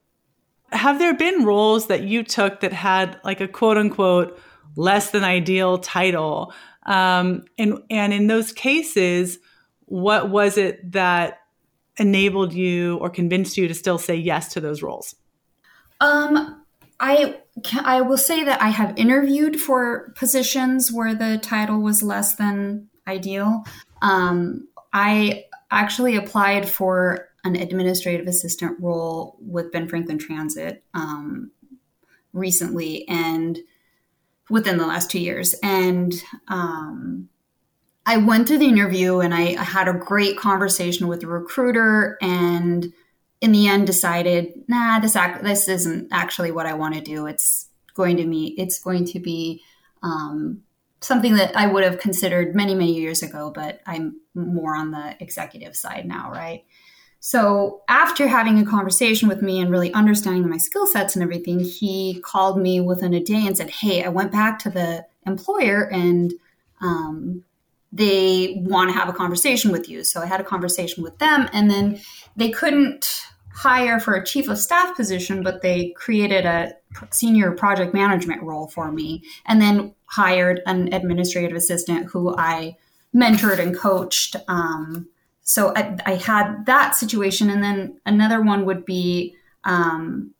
have 0.72 0.98
there 0.98 1.14
been 1.14 1.44
roles 1.44 1.88
that 1.88 2.04
you 2.04 2.24
took 2.24 2.62
that 2.62 2.72
had 2.72 3.20
like 3.26 3.42
a 3.42 3.48
quote 3.48 3.78
unquote 3.78 4.40
less 4.78 5.12
than 5.12 5.26
ideal 5.26 5.78
title 5.78 6.54
um, 6.86 7.44
and 7.58 7.80
and 7.90 8.14
in 8.14 8.28
those 8.28 8.54
cases 8.54 9.40
what 9.86 10.30
was 10.30 10.58
it 10.58 10.94
that 10.94 11.41
enabled 11.98 12.54
you 12.54 12.98
or 12.98 13.10
convinced 13.10 13.58
you 13.58 13.68
to 13.68 13.74
still 13.74 13.98
say 13.98 14.16
yes 14.16 14.54
to 14.54 14.62
those 14.62 14.82
roles? 14.82 15.16
Um, 16.00 16.64
I 17.00 17.40
I 17.84 18.02
will 18.02 18.18
say 18.18 18.44
that 18.44 18.62
I 18.62 18.70
have 18.70 18.98
interviewed 18.98 19.60
for 19.60 20.14
positions 20.16 20.92
where 20.92 21.14
the 21.14 21.38
title 21.38 21.82
was 21.82 22.02
less 22.02 22.36
than 22.36 22.90
ideal. 23.08 23.64
Um, 24.02 24.68
I 24.94 25.46
actually 25.70 26.16
applied 26.16 26.68
for 26.68 27.30
an 27.44 27.56
administrative 27.56 28.28
assistant 28.28 28.80
role 28.80 29.38
with 29.42 29.72
Ben 29.72 29.88
Franklin 29.88 30.20
Transit 30.20 30.84
um, 30.94 31.52
recently, 32.34 33.08
and 33.08 33.60
within 34.50 34.78
the 34.78 34.86
last 34.86 35.10
two 35.10 35.20
years, 35.20 35.56
and 35.64 36.14
um, 36.48 37.30
I 38.06 38.18
went 38.18 38.48
to 38.48 38.58
the 38.58 38.66
interview 38.66 39.20
and 39.20 39.34
I, 39.34 39.62
had 39.62 39.88
a 39.88 39.94
great 39.94 40.38
conversation 40.38 41.08
with 41.08 41.22
the 41.22 41.28
recruiter 41.28 42.18
and 42.22 42.92
in 43.42 43.52
the 43.52 43.68
end 43.68 43.88
decided, 43.88 44.64
nah, 44.68 45.00
this 45.00 45.16
act, 45.16 45.44
this 45.44 45.68
isn't 45.68 46.10
actually 46.12 46.52
what 46.52 46.66
I 46.66 46.74
want 46.74 46.96
to 46.96 47.02
do. 47.02 47.26
It's 47.26 47.68
going 47.96 48.18
to 48.18 48.26
be 48.26 48.56
it's 48.58 48.80
going 48.80 49.06
to 49.06 49.20
be 49.20 49.62
um, 50.04 50.62
something 51.02 51.36
that 51.36 51.56
I 51.58 51.68
would 51.68 51.84
have 51.84 52.00
considered 52.00 52.56
many 52.56 52.76
many 52.76 52.94
years 52.94 53.24
ago, 53.24 53.52
but 53.54 53.82
I'm 53.86 54.22
more 54.36 54.76
on 54.76 54.92
the 54.92 55.16
executive 55.20 55.76
side 55.76 56.06
now, 56.06 56.32
right? 56.32 56.64
So 57.20 57.82
after 57.88 58.28
having 58.28 58.60
a 58.60 58.66
conversation 58.66 59.28
with 59.28 59.44
me 59.44 59.60
and 59.60 59.70
really 59.70 59.94
understanding 59.94 60.50
my 60.50 60.58
skill 60.58 60.88
sets 60.88 61.16
and 61.16 61.22
everything, 61.22 61.60
he 61.60 62.20
called 62.24 62.60
me 62.60 62.80
within 62.80 63.14
a 63.14 63.20
day 63.20 63.46
and 63.46 63.58
said, 63.58 63.70
"Hey, 63.70 64.04
I 64.04 64.10
went 64.10 64.32
back 64.32 64.60
to 64.60 64.70
the 64.70 65.06
employer 65.26 65.90
and." 65.92 66.34
Um, 66.80 67.44
they 67.92 68.62
want 68.66 68.90
to 68.90 68.98
have 68.98 69.10
a 69.10 69.14
conversation 69.14 69.72
with 69.72 69.90
you. 69.90 70.04
So 70.04 70.22
I 70.22 70.26
had 70.26 70.40
a 70.40 70.46
conversation 70.46 71.04
with 71.04 71.18
them, 71.20 71.50
and 71.54 71.70
then 71.70 72.00
they 72.36 72.50
couldn't 72.50 73.26
hire 73.54 74.00
for 74.00 74.14
a 74.14 74.26
chief 74.26 74.48
of 74.48 74.58
staff 74.58 74.96
position, 74.96 75.44
but 75.44 75.62
they 75.62 75.90
created 75.90 76.46
a 76.46 76.74
senior 77.12 77.52
project 77.52 77.94
management 77.94 78.42
role 78.44 78.68
for 78.68 78.92
me, 78.92 79.24
and 79.46 79.62
then 79.62 79.94
hired 80.06 80.62
an 80.66 80.94
administrative 80.94 81.56
assistant 81.56 82.08
who 82.08 82.36
I 82.38 82.78
mentored 83.14 83.60
and 83.60 83.78
coached. 83.78 84.36
Um, 84.48 85.08
so 85.44 85.74
I, 85.76 85.98
I, 86.06 86.16
had 86.16 86.66
that 86.66 86.96
situation, 86.96 87.50
and 87.50 87.62
then 87.62 88.00
another 88.06 88.42
one 88.42 88.66
would 88.66 88.86
be 88.86 89.36
um, 89.66 90.34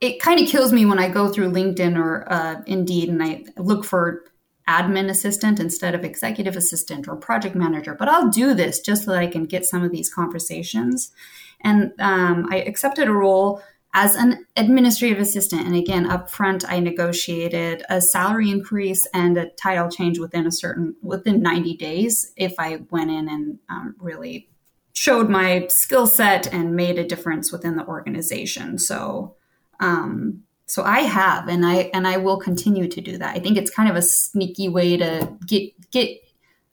it 0.00 0.20
kind 0.20 0.40
of 0.40 0.48
kills 0.48 0.72
me 0.72 0.86
when 0.86 0.98
I 0.98 1.08
go 1.08 1.28
through 1.28 1.50
LinkedIn 1.50 1.96
or 1.96 2.30
uh, 2.30 2.62
Indeed 2.66 3.08
and 3.08 3.22
I 3.22 3.44
look 3.56 3.84
for 3.84 4.24
admin 4.68 5.08
assistant 5.08 5.60
instead 5.60 5.94
of 5.94 6.04
executive 6.04 6.56
assistant 6.56 7.06
or 7.08 7.16
project 7.16 7.54
manager. 7.54 7.94
But 7.94 8.08
I'll 8.08 8.28
do 8.28 8.54
this 8.54 8.80
just 8.80 9.04
so 9.04 9.12
that 9.12 9.20
I 9.20 9.26
can 9.26 9.44
get 9.44 9.64
some 9.64 9.82
of 9.82 9.92
these 9.92 10.12
conversations. 10.12 11.12
And 11.60 11.92
um, 11.98 12.46
I 12.50 12.58
accepted 12.58 13.08
a 13.08 13.12
role 13.12 13.62
as 13.94 14.14
an 14.14 14.44
administrative 14.56 15.18
assistant. 15.18 15.66
And 15.66 15.74
again, 15.74 16.04
up 16.04 16.30
front, 16.30 16.70
I 16.70 16.80
negotiated 16.80 17.82
a 17.88 18.00
salary 18.00 18.50
increase 18.50 19.02
and 19.14 19.38
a 19.38 19.48
title 19.50 19.90
change 19.90 20.18
within 20.18 20.46
a 20.46 20.52
certain 20.52 20.96
within 21.00 21.40
90 21.40 21.76
days 21.76 22.32
if 22.36 22.54
I 22.58 22.80
went 22.90 23.10
in 23.10 23.28
and 23.28 23.58
um, 23.70 23.94
really 23.98 24.50
showed 24.92 25.30
my 25.30 25.66
skill 25.68 26.06
set 26.06 26.52
and 26.52 26.76
made 26.76 26.98
a 26.98 27.06
difference 27.06 27.52
within 27.52 27.76
the 27.76 27.86
organization. 27.86 28.78
So 28.78 29.36
um, 29.80 30.42
so 30.66 30.82
I 30.82 31.00
have, 31.00 31.48
and 31.48 31.64
I 31.64 31.90
and 31.94 32.06
I 32.08 32.16
will 32.16 32.38
continue 32.38 32.88
to 32.88 33.00
do 33.00 33.16
that. 33.18 33.36
I 33.36 33.38
think 33.38 33.56
it's 33.56 33.70
kind 33.70 33.88
of 33.88 33.94
a 33.94 34.02
sneaky 34.02 34.68
way 34.68 34.96
to 34.96 35.32
get 35.46 35.90
get 35.92 36.18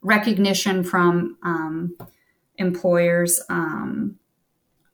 recognition 0.01 0.83
from 0.83 1.37
um, 1.43 1.95
employers 2.57 3.39
um, 3.49 4.17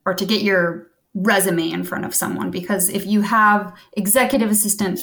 or 0.05 0.13
to 0.13 0.25
get 0.25 0.41
your 0.41 0.87
resume 1.13 1.71
in 1.71 1.83
front 1.83 2.05
of 2.05 2.13
someone. 2.13 2.51
Because 2.51 2.89
if 2.89 3.05
you 3.05 3.21
have 3.21 3.73
executive 3.93 4.51
assistant, 4.51 4.99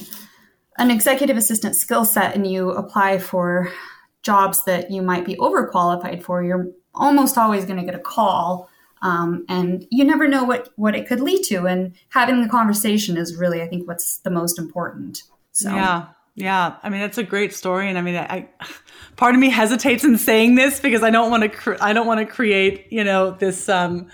an 0.76 0.90
executive 0.90 1.38
assistant 1.38 1.74
skill 1.74 2.04
set, 2.04 2.34
and 2.34 2.46
you 2.46 2.70
apply 2.72 3.18
for 3.18 3.72
jobs 4.22 4.62
that 4.64 4.90
you 4.90 5.00
might 5.00 5.24
be 5.24 5.36
overqualified 5.36 6.22
for, 6.22 6.44
you're 6.44 6.70
almost 6.94 7.38
always 7.38 7.64
going 7.64 7.78
to 7.78 7.84
get 7.84 7.94
a 7.94 7.98
call 7.98 8.68
um, 9.06 9.44
and 9.48 9.86
you 9.90 10.04
never 10.04 10.26
know 10.26 10.44
what 10.44 10.70
what 10.76 10.94
it 10.94 11.06
could 11.06 11.20
lead 11.20 11.42
to. 11.44 11.66
And 11.66 11.94
having 12.10 12.42
the 12.42 12.48
conversation 12.48 13.16
is 13.16 13.36
really 13.36 13.62
i 13.62 13.68
think 13.68 13.86
what's 13.86 14.18
the 14.18 14.30
most 14.30 14.58
important 14.58 15.22
so. 15.52 15.70
Yeah 15.70 16.06
yeah. 16.36 16.76
I 16.82 16.90
mean 16.90 17.00
that's 17.00 17.16
a 17.16 17.24
great 17.24 17.54
story. 17.54 17.88
And 17.88 17.98
i 17.98 18.02
mean 18.02 18.16
i, 18.16 18.48
part 19.16 19.34
of 19.34 19.40
me 19.40 19.48
hesitates 19.48 20.04
in 20.04 20.18
saying 20.18 20.54
this 20.54 20.78
because 20.80 21.02
i 21.02 21.10
don't 21.10 21.30
want 21.30 21.42
to 21.42 21.48
cre- 21.48 21.80
i 21.80 21.92
don't 21.92 22.06
want 22.06 22.20
to 22.20 22.26
create 22.26 22.86
you 22.90 23.02
know 23.02 23.30
this 23.30 23.68
um 23.68 24.08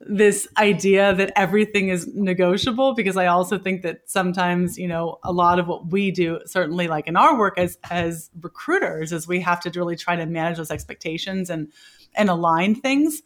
this 0.00 0.48
idea 0.56 1.14
that 1.14 1.30
everything 1.36 1.90
is 1.90 2.08
negotiable 2.14 2.94
because 2.94 3.16
i 3.16 3.26
also 3.26 3.58
think 3.58 3.82
that 3.82 4.00
sometimes 4.06 4.78
you 4.78 4.88
know 4.88 5.18
a 5.22 5.30
lot 5.30 5.58
of 5.58 5.68
what 5.68 5.88
we 5.88 6.10
do 6.10 6.40
certainly 6.46 6.88
like 6.88 7.06
in 7.06 7.16
our 7.16 7.38
work 7.38 7.56
as 7.58 7.78
as 7.90 8.30
recruiters 8.40 9.12
is 9.12 9.28
we 9.28 9.40
have 9.40 9.60
to 9.60 9.70
really 9.78 9.94
try 9.94 10.16
to 10.16 10.26
manage 10.26 10.56
those 10.56 10.70
expectations 10.70 11.50
and 11.50 11.70
and 12.14 12.30
align 12.30 12.74
things 12.74 13.22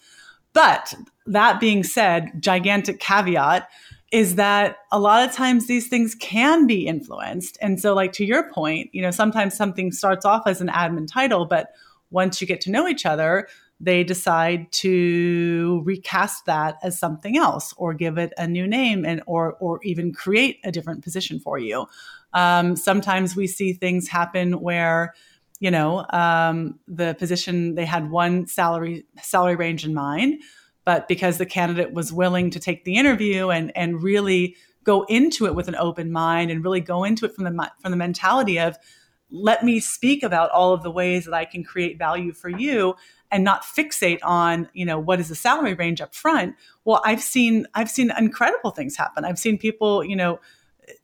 but 0.56 0.94
that 1.26 1.60
being 1.60 1.84
said, 1.84 2.32
gigantic 2.40 2.98
caveat 2.98 3.68
is 4.10 4.36
that 4.36 4.78
a 4.90 4.98
lot 4.98 5.28
of 5.28 5.34
times 5.34 5.66
these 5.66 5.86
things 5.88 6.14
can 6.14 6.66
be 6.66 6.86
influenced. 6.86 7.58
And 7.60 7.78
so, 7.78 7.92
like 7.92 8.12
to 8.12 8.24
your 8.24 8.50
point, 8.50 8.88
you 8.94 9.02
know, 9.02 9.10
sometimes 9.10 9.54
something 9.54 9.92
starts 9.92 10.24
off 10.24 10.46
as 10.46 10.62
an 10.62 10.68
admin 10.68 11.06
title, 11.12 11.44
but 11.44 11.72
once 12.10 12.40
you 12.40 12.46
get 12.46 12.62
to 12.62 12.70
know 12.70 12.88
each 12.88 13.04
other, 13.04 13.48
they 13.80 14.02
decide 14.02 14.72
to 14.72 15.82
recast 15.84 16.46
that 16.46 16.76
as 16.82 16.98
something 16.98 17.36
else 17.36 17.74
or 17.76 17.92
give 17.92 18.16
it 18.16 18.32
a 18.38 18.46
new 18.46 18.66
name 18.66 19.04
and 19.04 19.22
or 19.26 19.58
or 19.60 19.78
even 19.82 20.10
create 20.10 20.58
a 20.64 20.72
different 20.72 21.04
position 21.04 21.38
for 21.38 21.58
you. 21.58 21.84
Um, 22.32 22.76
sometimes 22.76 23.36
we 23.36 23.46
see 23.46 23.74
things 23.74 24.08
happen 24.08 24.62
where 24.62 25.12
you 25.60 25.70
know 25.70 26.04
um, 26.10 26.78
the 26.86 27.14
position 27.14 27.74
they 27.74 27.84
had 27.84 28.10
one 28.10 28.46
salary 28.46 29.06
salary 29.22 29.56
range 29.56 29.84
in 29.84 29.94
mind 29.94 30.42
but 30.84 31.08
because 31.08 31.38
the 31.38 31.46
candidate 31.46 31.92
was 31.92 32.12
willing 32.12 32.50
to 32.50 32.60
take 32.60 32.84
the 32.84 32.96
interview 32.96 33.48
and 33.50 33.76
and 33.76 34.02
really 34.02 34.56
go 34.84 35.02
into 35.04 35.46
it 35.46 35.54
with 35.54 35.68
an 35.68 35.76
open 35.76 36.12
mind 36.12 36.50
and 36.50 36.64
really 36.64 36.80
go 36.80 37.04
into 37.04 37.26
it 37.26 37.34
from 37.34 37.44
the 37.44 37.70
from 37.80 37.90
the 37.90 37.96
mentality 37.96 38.58
of 38.58 38.78
let 39.28 39.64
me 39.64 39.80
speak 39.80 40.22
about 40.22 40.50
all 40.50 40.72
of 40.72 40.84
the 40.84 40.90
ways 40.90 41.24
that 41.24 41.34
I 41.34 41.44
can 41.44 41.64
create 41.64 41.98
value 41.98 42.32
for 42.32 42.48
you 42.48 42.94
and 43.32 43.42
not 43.42 43.64
fixate 43.64 44.20
on 44.22 44.68
you 44.72 44.86
know 44.86 44.98
what 44.98 45.20
is 45.20 45.28
the 45.28 45.34
salary 45.34 45.74
range 45.74 46.00
up 46.00 46.14
front. 46.14 46.54
Well 46.84 47.02
i've 47.04 47.22
seen 47.22 47.66
i've 47.74 47.90
seen 47.90 48.12
incredible 48.16 48.70
things 48.70 48.96
happen. 48.96 49.24
I've 49.24 49.38
seen 49.38 49.58
people 49.58 50.04
you 50.04 50.16
know 50.16 50.40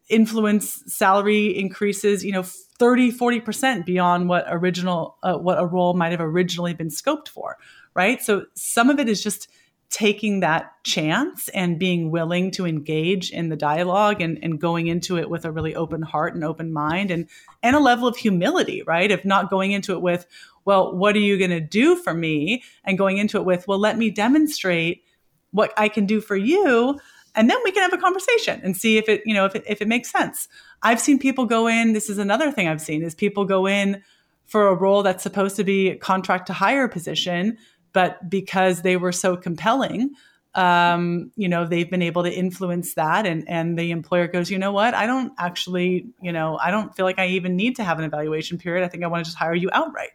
influence 0.09 0.83
salary 0.87 1.47
increases 1.59 2.25
you 2.25 2.31
know 2.33 2.45
30 2.83 3.12
40% 3.12 3.87
beyond 3.87 4.29
what 4.29 4.45
original 4.49 5.16
uh, 5.23 5.37
what 5.37 5.61
a 5.61 5.64
role 5.64 5.95
might 5.95 6.11
have 6.11 6.21
originally 6.21 6.75
been 6.75 6.88
scoped 6.88 7.29
for 7.29 7.57
right? 7.95 8.21
So 8.21 8.47
some 8.55 8.90
of 8.90 8.99
it 8.99 9.09
is 9.09 9.23
just 9.23 9.47
taking 9.88 10.40
that 10.40 10.73
chance 10.83 11.49
and 11.51 11.79
being 11.79 12.11
willing 12.11 12.51
to 12.51 12.66
engage 12.66 13.31
in 13.31 13.51
the 13.51 13.57
dialogue 13.57 14.21
and, 14.21 14.37
and 14.42 14.61
going 14.61 14.88
into 14.88 15.16
it 15.16 15.31
with 15.31 15.45
a 15.45 15.53
really 15.53 15.77
open 15.77 16.03
heart 16.03 16.35
and 16.35 16.42
open 16.42 16.73
mind 16.73 17.12
and 17.12 17.29
and 17.62 17.77
a 17.77 17.79
level 17.79 18.09
of 18.09 18.16
humility 18.16 18.83
right? 18.83 19.12
If 19.12 19.25
not 19.25 19.49
going 19.49 19.71
into 19.71 19.92
it 19.92 20.03
with 20.03 20.27
well 20.64 20.92
what 20.92 21.14
are 21.14 21.21
you 21.21 21.38
going 21.38 21.51
to 21.51 21.61
do 21.61 21.95
for 21.95 22.12
me? 22.12 22.64
and 22.85 22.99
going 22.99 23.18
into 23.18 23.37
it 23.37 23.45
with 23.45 23.68
well 23.68 23.79
let 23.79 23.97
me 23.97 24.11
demonstrate 24.11 25.05
what 25.53 25.73
i 25.77 25.88
can 25.88 26.05
do 26.05 26.21
for 26.21 26.35
you 26.35 26.99
and 27.35 27.49
then 27.49 27.57
we 27.64 27.73
can 27.73 27.83
have 27.83 27.92
a 27.92 28.03
conversation 28.03 28.61
and 28.62 28.77
see 28.77 28.99
if 28.99 29.09
it 29.09 29.23
you 29.25 29.35
know 29.35 29.45
if 29.45 29.55
it, 29.55 29.64
if 29.66 29.81
it 29.81 29.88
makes 29.88 30.11
sense. 30.11 30.49
I've 30.83 31.01
seen 31.01 31.18
people 31.18 31.47
go 31.47 31.68
in 31.68 31.92
this 31.92 32.11
is 32.11 32.18
another 32.18 32.51
thing 32.51 32.68
i've 32.68 32.81
seen 32.81 33.03
is 33.03 33.14
people 33.14 33.45
go 33.45 33.66
in 33.66 34.03
for 34.47 34.68
a 34.68 34.75
role 34.75 35.03
that's 35.03 35.23
supposed 35.23 35.57
to 35.57 35.64
be 35.64 35.90
a 35.90 35.97
contract 35.97 36.49
to 36.49 36.53
hire 36.53 36.88
position 36.88 37.57
but 37.92 38.29
because 38.29 38.83
they 38.83 38.97
were 38.97 39.12
so 39.12 39.37
compelling 39.37 40.11
um, 40.55 41.31
you 41.37 41.49
know 41.49 41.66
they've 41.66 41.90
been 41.90 42.03
able 42.03 42.23
to 42.25 42.31
influence 42.31 42.95
that 42.95 43.27
and 43.27 43.49
and 43.49 43.79
the 43.79 43.90
employer 43.90 44.27
goes 44.27 44.51
you 44.51 44.59
know 44.59 44.73
what? 44.73 44.92
I 44.95 45.07
don't 45.07 45.33
actually 45.38 46.07
you 46.21 46.33
know 46.33 46.59
i 46.59 46.71
don't 46.71 46.95
feel 46.95 47.07
like 47.07 47.18
i 47.18 47.27
even 47.29 47.57
need 47.57 47.77
to 47.77 47.85
have 47.85 47.99
an 47.99 48.05
evaluation 48.05 48.59
period. 48.59 48.85
I 48.85 48.88
think 48.88 49.05
i 49.05 49.07
want 49.07 49.25
to 49.25 49.29
just 49.31 49.38
hire 49.38 49.55
you 49.55 49.71
outright. 49.73 50.11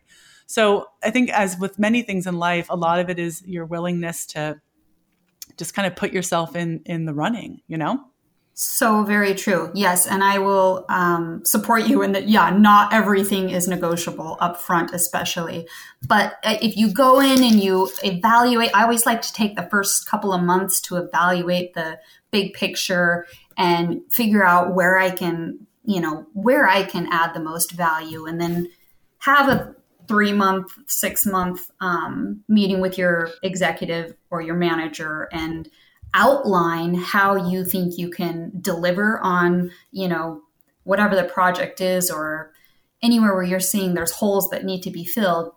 So 0.45 0.87
i 1.03 1.09
think 1.09 1.31
as 1.31 1.57
with 1.57 1.79
many 1.79 2.03
things 2.03 2.27
in 2.27 2.37
life 2.37 2.67
a 2.69 2.75
lot 2.75 2.99
of 2.99 3.09
it 3.09 3.19
is 3.19 3.41
your 3.45 3.65
willingness 3.65 4.25
to 4.27 4.61
just 5.57 5.73
kind 5.73 5.87
of 5.87 5.95
put 5.95 6.13
yourself 6.13 6.55
in 6.55 6.81
in 6.85 7.05
the 7.05 7.13
running 7.13 7.61
you 7.67 7.77
know 7.77 7.99
so 8.59 9.03
very 9.03 9.35
true. 9.35 9.69
Yes, 9.75 10.07
and 10.07 10.23
I 10.23 10.39
will 10.39 10.83
um, 10.89 11.45
support 11.45 11.85
you 11.85 12.01
in 12.01 12.13
that. 12.13 12.27
Yeah, 12.27 12.49
not 12.49 12.91
everything 12.91 13.51
is 13.51 13.67
negotiable 13.67 14.35
up 14.39 14.59
front, 14.59 14.95
especially. 14.95 15.67
But 16.07 16.37
uh, 16.43 16.57
if 16.59 16.75
you 16.75 16.91
go 16.91 17.19
in 17.19 17.43
and 17.43 17.61
you 17.63 17.87
evaluate, 18.03 18.71
I 18.73 18.81
always 18.81 19.05
like 19.05 19.21
to 19.21 19.31
take 19.31 19.55
the 19.55 19.67
first 19.69 20.09
couple 20.09 20.33
of 20.33 20.41
months 20.41 20.81
to 20.81 20.95
evaluate 20.95 21.75
the 21.75 21.99
big 22.31 22.55
picture 22.55 23.27
and 23.59 24.01
figure 24.11 24.43
out 24.43 24.73
where 24.73 24.97
I 24.97 25.11
can, 25.11 25.67
you 25.85 26.01
know, 26.01 26.25
where 26.33 26.67
I 26.67 26.81
can 26.81 27.07
add 27.11 27.35
the 27.35 27.39
most 27.39 27.73
value, 27.73 28.25
and 28.25 28.41
then 28.41 28.71
have 29.19 29.49
a 29.49 29.75
three 30.07 30.33
month, 30.33 30.71
six 30.87 31.25
month 31.25 31.69
um, 31.81 32.43
meeting 32.47 32.79
with 32.79 32.97
your 32.97 33.29
executive 33.43 34.15
or 34.29 34.41
your 34.41 34.55
manager 34.55 35.27
and 35.31 35.69
outline 36.13 36.93
how 36.95 37.35
you 37.35 37.65
think 37.65 37.97
you 37.97 38.09
can 38.09 38.51
deliver 38.61 39.19
on, 39.19 39.71
you 39.91 40.07
know, 40.07 40.41
whatever 40.83 41.15
the 41.15 41.25
project 41.25 41.81
is 41.81 42.09
or 42.09 42.53
anywhere 43.01 43.33
where 43.33 43.43
you're 43.43 43.59
seeing 43.59 43.93
there's 43.93 44.11
holes 44.11 44.49
that 44.49 44.63
need 44.63 44.81
to 44.81 44.89
be 44.89 45.03
filled, 45.03 45.51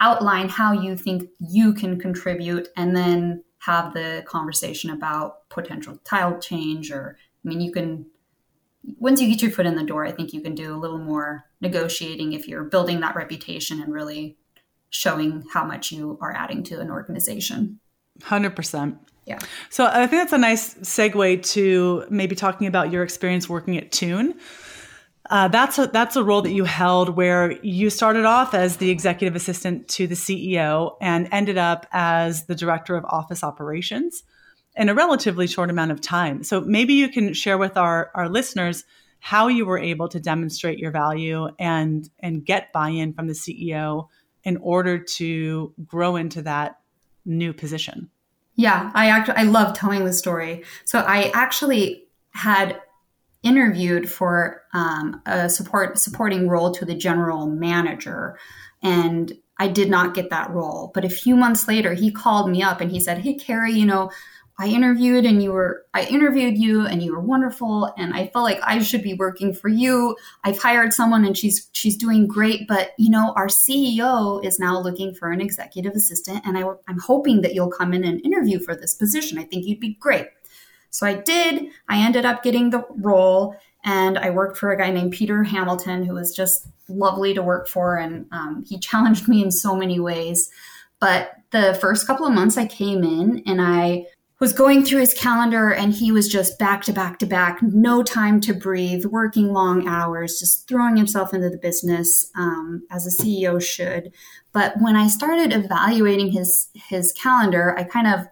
outline 0.00 0.48
how 0.48 0.72
you 0.72 0.96
think 0.96 1.28
you 1.38 1.72
can 1.72 1.98
contribute 1.98 2.68
and 2.76 2.94
then 2.94 3.42
have 3.58 3.94
the 3.94 4.22
conversation 4.26 4.90
about 4.90 5.48
potential 5.48 5.98
tile 6.04 6.38
change 6.38 6.92
or 6.92 7.16
I 7.44 7.48
mean 7.48 7.60
you 7.60 7.72
can 7.72 8.06
once 8.98 9.20
you 9.20 9.28
get 9.28 9.42
your 9.42 9.50
foot 9.50 9.66
in 9.66 9.76
the 9.76 9.84
door, 9.84 10.04
I 10.06 10.12
think 10.12 10.32
you 10.32 10.40
can 10.40 10.54
do 10.54 10.74
a 10.74 10.78
little 10.78 10.98
more 10.98 11.46
negotiating 11.60 12.32
if 12.32 12.46
you're 12.46 12.64
building 12.64 13.00
that 13.00 13.16
reputation 13.16 13.82
and 13.82 13.92
really 13.92 14.36
showing 14.90 15.44
how 15.52 15.64
much 15.64 15.92
you 15.92 16.18
are 16.20 16.32
adding 16.32 16.62
to 16.64 16.80
an 16.80 16.90
organization. 16.90 17.80
100%. 18.20 18.98
Yeah. 19.26 19.38
So 19.70 19.86
I 19.86 20.06
think 20.06 20.22
that's 20.22 20.32
a 20.32 20.38
nice 20.38 20.74
segue 20.74 21.42
to 21.52 22.04
maybe 22.08 22.36
talking 22.36 22.66
about 22.68 22.92
your 22.92 23.02
experience 23.02 23.48
working 23.48 23.76
at 23.76 23.90
Tune. 23.90 24.34
Uh, 25.28 25.48
that's 25.48 25.76
a 25.78 25.88
that's 25.88 26.14
a 26.14 26.22
role 26.22 26.40
that 26.42 26.52
you 26.52 26.62
held 26.62 27.16
where 27.16 27.52
you 27.64 27.90
started 27.90 28.24
off 28.24 28.54
as 28.54 28.76
the 28.76 28.90
executive 28.90 29.34
assistant 29.34 29.88
to 29.88 30.06
the 30.06 30.14
CEO 30.14 30.96
and 31.00 31.28
ended 31.32 31.58
up 31.58 31.84
as 31.90 32.46
the 32.46 32.54
director 32.54 32.94
of 32.94 33.04
office 33.06 33.42
operations 33.42 34.22
in 34.76 34.88
a 34.88 34.94
relatively 34.94 35.46
short 35.46 35.70
amount 35.70 35.90
of 35.90 36.00
time. 36.00 36.42
So 36.42 36.60
maybe 36.60 36.94
you 36.94 37.08
can 37.08 37.32
share 37.32 37.58
with 37.58 37.76
our 37.76 38.10
our 38.14 38.28
listeners 38.28 38.84
how 39.20 39.48
you 39.48 39.66
were 39.66 39.78
able 39.78 40.08
to 40.08 40.20
demonstrate 40.20 40.78
your 40.78 40.90
value 40.90 41.48
and 41.58 42.08
and 42.20 42.44
get 42.44 42.72
buy-in 42.72 43.12
from 43.12 43.26
the 43.26 43.32
CEO 43.32 44.08
in 44.44 44.56
order 44.58 44.98
to 44.98 45.74
grow 45.84 46.16
into 46.16 46.42
that 46.42 46.78
new 47.24 47.52
position. 47.52 48.10
Yeah, 48.54 48.90
I 48.94 49.08
actually 49.08 49.36
I 49.36 49.42
love 49.42 49.76
telling 49.76 50.04
the 50.04 50.12
story. 50.12 50.64
So 50.84 51.00
I 51.00 51.30
actually 51.34 52.04
had 52.30 52.80
interviewed 53.42 54.10
for 54.10 54.62
um, 54.72 55.22
a 55.26 55.48
support 55.48 55.98
supporting 55.98 56.48
role 56.48 56.72
to 56.72 56.84
the 56.84 56.94
general 56.94 57.46
manager, 57.46 58.38
and 58.82 59.32
I 59.58 59.68
did 59.68 59.90
not 59.90 60.14
get 60.14 60.30
that 60.30 60.50
role. 60.50 60.90
But 60.94 61.04
a 61.04 61.10
few 61.10 61.36
months 61.36 61.66
later, 61.66 61.94
he 61.94 62.10
called 62.10 62.50
me 62.50 62.62
up 62.62 62.80
and 62.80 62.90
he 62.90 63.00
said, 63.00 63.18
"Hey, 63.18 63.34
Carrie, 63.34 63.72
you 63.72 63.86
know." 63.86 64.10
I 64.58 64.68
interviewed 64.68 65.26
and 65.26 65.42
you 65.42 65.52
were, 65.52 65.84
I 65.92 66.04
interviewed 66.06 66.56
you 66.56 66.86
and 66.86 67.02
you 67.02 67.12
were 67.12 67.20
wonderful. 67.20 67.92
And 67.98 68.14
I 68.14 68.28
felt 68.28 68.44
like 68.44 68.60
I 68.62 68.78
should 68.78 69.02
be 69.02 69.12
working 69.12 69.52
for 69.52 69.68
you. 69.68 70.16
I've 70.44 70.58
hired 70.58 70.94
someone 70.94 71.26
and 71.26 71.36
she's, 71.36 71.68
she's 71.72 71.96
doing 71.96 72.26
great. 72.26 72.66
But, 72.66 72.92
you 72.98 73.10
know, 73.10 73.34
our 73.36 73.48
CEO 73.48 74.42
is 74.42 74.58
now 74.58 74.80
looking 74.80 75.14
for 75.14 75.30
an 75.30 75.42
executive 75.42 75.92
assistant. 75.92 76.40
And 76.46 76.56
I, 76.56 76.62
I'm 76.88 76.98
hoping 76.98 77.42
that 77.42 77.54
you'll 77.54 77.70
come 77.70 77.92
in 77.92 78.02
and 78.02 78.24
interview 78.24 78.58
for 78.58 78.74
this 78.74 78.94
position. 78.94 79.38
I 79.38 79.44
think 79.44 79.66
you'd 79.66 79.80
be 79.80 79.94
great. 79.94 80.28
So 80.88 81.06
I 81.06 81.14
did. 81.14 81.66
I 81.90 81.98
ended 81.98 82.24
up 82.24 82.42
getting 82.42 82.70
the 82.70 82.86
role 82.96 83.54
and 83.84 84.16
I 84.16 84.30
worked 84.30 84.56
for 84.56 84.72
a 84.72 84.78
guy 84.78 84.90
named 84.90 85.12
Peter 85.12 85.44
Hamilton, 85.44 86.02
who 86.02 86.14
was 86.14 86.34
just 86.34 86.66
lovely 86.88 87.34
to 87.34 87.42
work 87.42 87.68
for. 87.68 87.96
And 87.96 88.26
um, 88.32 88.64
he 88.66 88.78
challenged 88.78 89.28
me 89.28 89.42
in 89.42 89.50
so 89.50 89.76
many 89.76 90.00
ways. 90.00 90.48
But 90.98 91.32
the 91.50 91.76
first 91.80 92.06
couple 92.06 92.26
of 92.26 92.32
months 92.32 92.56
I 92.56 92.66
came 92.66 93.04
in 93.04 93.42
and 93.46 93.60
I 93.60 94.06
was 94.38 94.52
going 94.52 94.84
through 94.84 95.00
his 95.00 95.14
calendar 95.14 95.72
and 95.72 95.94
he 95.94 96.12
was 96.12 96.28
just 96.28 96.58
back 96.58 96.82
to 96.82 96.92
back 96.92 97.18
to 97.18 97.26
back, 97.26 97.62
no 97.62 98.02
time 98.02 98.40
to 98.42 98.52
breathe, 98.52 99.06
working 99.06 99.52
long 99.52 99.88
hours, 99.88 100.38
just 100.38 100.68
throwing 100.68 100.96
himself 100.96 101.32
into 101.32 101.48
the 101.48 101.56
business 101.56 102.30
um, 102.36 102.86
as 102.90 103.06
a 103.06 103.22
CEO 103.22 103.62
should. 103.62 104.12
But 104.52 104.74
when 104.78 104.94
I 104.94 105.08
started 105.08 105.52
evaluating 105.52 106.32
his 106.32 106.68
his 106.74 107.12
calendar, 107.12 107.76
I 107.78 107.84
kind 107.84 108.06
of 108.06 108.28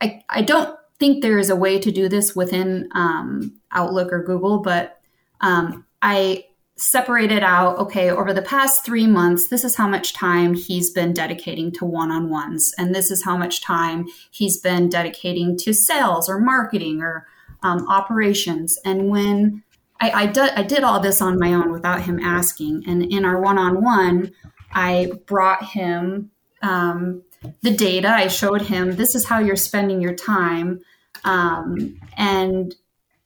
I, 0.00 0.22
I 0.30 0.42
don't 0.42 0.78
think 0.98 1.22
there 1.22 1.38
is 1.38 1.50
a 1.50 1.56
way 1.56 1.78
to 1.78 1.90
do 1.90 2.08
this 2.08 2.34
within 2.34 2.88
um, 2.94 3.60
Outlook 3.72 4.12
or 4.12 4.22
Google, 4.22 4.60
but 4.60 5.00
um, 5.42 5.84
I 6.00 6.44
separated 6.82 7.44
out 7.44 7.78
okay 7.78 8.10
over 8.10 8.32
the 8.32 8.42
past 8.42 8.84
three 8.84 9.06
months 9.06 9.46
this 9.46 9.62
is 9.62 9.76
how 9.76 9.86
much 9.86 10.12
time 10.12 10.52
he's 10.52 10.90
been 10.90 11.12
dedicating 11.12 11.70
to 11.70 11.84
one-on-ones. 11.84 12.74
And 12.76 12.94
this 12.94 13.10
is 13.10 13.24
how 13.24 13.36
much 13.36 13.62
time 13.62 14.06
he's 14.30 14.60
been 14.60 14.88
dedicating 14.88 15.56
to 15.58 15.72
sales 15.72 16.28
or 16.28 16.40
marketing 16.40 17.00
or 17.00 17.26
um, 17.62 17.86
operations. 17.88 18.78
And 18.84 19.08
when 19.08 19.62
I, 20.00 20.10
I, 20.10 20.26
did, 20.26 20.50
I 20.56 20.62
did 20.64 20.82
all 20.82 20.98
this 20.98 21.22
on 21.22 21.38
my 21.38 21.54
own 21.54 21.70
without 21.70 22.02
him 22.02 22.18
asking. 22.18 22.82
And 22.86 23.02
in 23.04 23.24
our 23.24 23.40
one-on-one 23.40 24.32
i 24.74 25.12
brought 25.26 25.62
him 25.64 26.30
um, 26.62 27.22
the 27.60 27.70
data. 27.70 28.08
I 28.08 28.28
showed 28.28 28.62
him 28.62 28.96
this 28.96 29.14
is 29.14 29.26
how 29.26 29.38
you're 29.38 29.54
spending 29.56 30.00
your 30.00 30.14
time. 30.14 30.80
Um, 31.24 32.00
and 32.16 32.74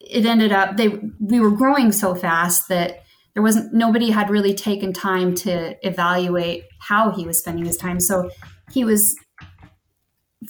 it 0.01 0.27
ended 0.27 0.53
up 0.53 0.77
they 0.77 0.89
we 1.21 1.41
were 1.41 1.51
growing 1.51 1.93
so 1.93 2.15
fast 2.15 2.69
that 2.69 3.05
there 3.37 3.43
wasn't 3.43 3.75
nobody 3.75 4.11
had 4.11 4.31
really 4.31 4.55
taken 4.55 4.95
time 4.95 5.35
to 5.35 5.77
evaluate 5.87 6.65
how 6.81 7.11
he 7.11 7.27
was 7.27 7.39
spending 7.39 7.67
his 7.67 7.77
time. 7.77 8.01
So 8.01 8.31
he 8.73 8.83
was 8.83 9.15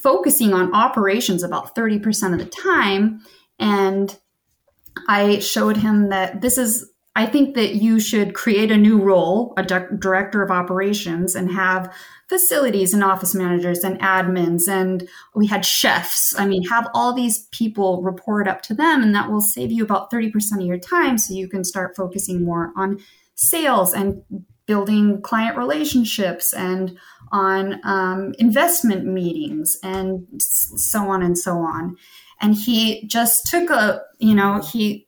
focusing 0.01 0.53
on 0.53 0.73
operations 0.73 1.43
about 1.43 1.75
30% 1.75 2.31
of 2.31 2.39
the 2.39 2.45
time. 2.45 3.19
And 3.59 4.17
i 5.09 5.39
showed 5.39 5.75
him 5.75 6.09
that 6.09 6.39
this 6.39 6.57
is 6.57 6.89
i 7.17 7.25
think 7.25 7.55
that 7.55 7.75
you 7.75 7.99
should 7.99 8.33
create 8.33 8.71
a 8.71 8.77
new 8.77 9.01
role 9.01 9.53
a 9.57 9.63
director 9.63 10.41
of 10.41 10.51
operations 10.51 11.35
and 11.35 11.51
have 11.51 11.93
facilities 12.27 12.93
and 12.93 13.03
office 13.03 13.33
managers 13.33 13.83
and 13.83 13.99
admins 14.01 14.67
and 14.67 15.07
we 15.33 15.47
had 15.47 15.65
chefs. 15.65 16.37
I 16.37 16.45
mean 16.45 16.63
have 16.67 16.89
all 16.93 17.13
these 17.13 17.47
people 17.47 18.01
report 18.01 18.47
up 18.47 18.61
to 18.63 18.73
them 18.73 19.01
and 19.01 19.15
that 19.15 19.31
will 19.31 19.41
save 19.41 19.71
you 19.71 19.83
about 19.83 20.11
30% 20.11 20.33
of 20.59 20.61
your 20.61 20.77
time 20.77 21.17
so 21.17 21.33
you 21.33 21.47
can 21.47 21.63
start 21.63 21.95
focusing 21.95 22.43
more 22.43 22.73
on 22.75 22.99
sales 23.35 23.93
and 23.93 24.21
building 24.65 25.21
client 25.21 25.57
relationships 25.57 26.51
and 26.53 26.97
on 27.31 27.79
um, 27.85 28.33
investment 28.39 29.05
meetings 29.05 29.77
and 29.81 30.27
so 30.39 31.09
on 31.09 31.23
and 31.23 31.37
so 31.37 31.59
on. 31.59 31.95
And 32.41 32.55
he 32.55 33.07
just 33.07 33.47
took 33.47 33.69
a 33.69 34.01
you 34.19 34.35
know 34.35 34.59
he 34.59 35.06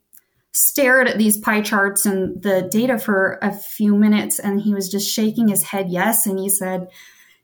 stared 0.52 1.08
at 1.08 1.18
these 1.18 1.38
pie 1.38 1.62
charts 1.62 2.06
and 2.06 2.42
the 2.42 2.68
data 2.72 2.98
for 2.98 3.38
a 3.42 3.54
few 3.54 3.96
minutes 3.96 4.40
and 4.40 4.62
he 4.62 4.74
was 4.74 4.90
just 4.90 5.10
shaking 5.10 5.48
his 5.48 5.64
head 5.64 5.90
yes 5.90 6.26
and 6.26 6.40
he 6.40 6.50
said 6.50 6.88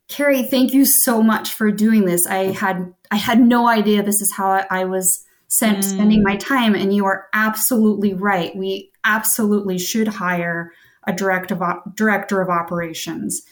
carrie 0.08 0.44
thank 0.44 0.74
you 0.74 0.86
so 0.86 1.22
much 1.22 1.52
for 1.52 1.72
doing 1.72 2.06
this. 2.06 2.26
I 2.26 2.52
had 2.52 2.94
i 3.12 3.16
had 3.16 3.40
no 3.40 3.68
idea 3.68 4.04
this 4.04 4.22
is 4.22 4.34
how 4.34 4.50
i, 4.50 4.66
I 4.70 4.86
was 4.86 5.26
sent, 5.48 5.80
mm. 5.80 5.84
spending 5.84 6.24
my 6.24 6.36
time 6.36 6.76
and 6.76 6.94
you 6.94 7.06
are 7.06 7.28
absolutely 7.34 8.14
right. 8.14 8.56
We 8.56 8.92
absolutely 9.04 9.78
should 9.78 10.08
hire 10.08 10.74
a 11.08 11.14
director 11.14 11.56
of, 11.64 11.96
director 11.96 12.42
of 12.42 12.50
operations. 12.50 13.44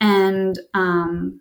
And 0.00 0.58
um, 0.72 1.40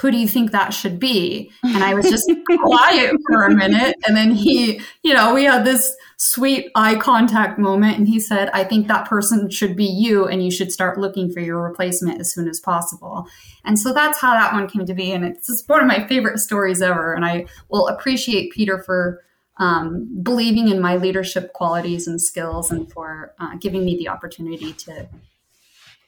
who 0.00 0.10
do 0.12 0.16
you 0.16 0.28
think 0.28 0.52
that 0.52 0.72
should 0.72 1.00
be? 1.00 1.50
And 1.64 1.82
I 1.82 1.94
was 1.94 2.08
just 2.08 2.30
quiet 2.62 3.16
for 3.26 3.44
a 3.44 3.54
minute. 3.54 3.96
And 4.06 4.16
then 4.16 4.30
he, 4.30 4.80
you 5.02 5.12
know, 5.12 5.34
we 5.34 5.44
had 5.44 5.64
this 5.64 5.92
sweet 6.18 6.70
eye 6.76 6.94
contact 6.94 7.58
moment. 7.58 7.98
And 7.98 8.06
he 8.06 8.20
said, 8.20 8.48
I 8.50 8.62
think 8.62 8.86
that 8.86 9.08
person 9.08 9.50
should 9.50 9.76
be 9.76 9.86
you 9.86 10.26
and 10.26 10.42
you 10.42 10.52
should 10.52 10.70
start 10.70 10.98
looking 10.98 11.32
for 11.32 11.40
your 11.40 11.60
replacement 11.60 12.20
as 12.20 12.32
soon 12.32 12.48
as 12.48 12.60
possible. 12.60 13.26
And 13.64 13.78
so 13.78 13.92
that's 13.92 14.20
how 14.20 14.34
that 14.34 14.52
one 14.52 14.68
came 14.68 14.86
to 14.86 14.94
be. 14.94 15.10
And 15.10 15.24
it's 15.24 15.48
just 15.48 15.68
one 15.68 15.80
of 15.80 15.88
my 15.88 16.06
favorite 16.06 16.38
stories 16.38 16.80
ever. 16.80 17.12
And 17.12 17.24
I 17.24 17.46
will 17.68 17.88
appreciate 17.88 18.52
Peter 18.52 18.80
for 18.80 19.22
um, 19.58 20.08
believing 20.22 20.68
in 20.68 20.80
my 20.80 20.96
leadership 20.96 21.52
qualities 21.52 22.06
and 22.06 22.22
skills 22.22 22.70
and 22.70 22.90
for 22.92 23.34
uh, 23.40 23.56
giving 23.60 23.84
me 23.84 23.96
the 23.96 24.08
opportunity 24.08 24.72
to 24.74 25.08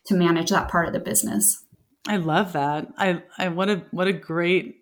to 0.07 0.15
manage 0.15 0.51
that 0.51 0.69
part 0.69 0.87
of 0.87 0.93
the 0.93 1.01
business. 1.01 1.63
I 2.09 2.17
love 2.17 2.55
that. 2.55 2.89
I, 2.97 3.23
I 3.39 3.49
what 3.49 3.69
a 3.69 3.85
what 3.91 4.09
a 4.09 4.13
great. 4.13 4.77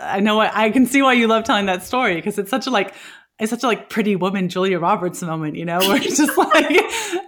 I 0.00 0.20
know 0.20 0.40
I, 0.40 0.66
I 0.66 0.70
can 0.70 0.86
see 0.86 1.02
why 1.02 1.14
you 1.14 1.26
love 1.26 1.44
telling 1.44 1.66
that 1.66 1.82
story 1.82 2.16
because 2.16 2.38
it's 2.38 2.50
such 2.50 2.66
a 2.66 2.70
like 2.70 2.94
it's 3.38 3.50
such 3.50 3.62
a 3.62 3.66
like 3.66 3.88
pretty 3.88 4.16
woman 4.16 4.48
Julia 4.48 4.78
Roberts 4.78 5.22
moment, 5.22 5.56
you 5.56 5.64
know, 5.64 5.78
where 5.88 6.02
it's 6.02 6.16
just 6.16 6.36
like 6.36 6.50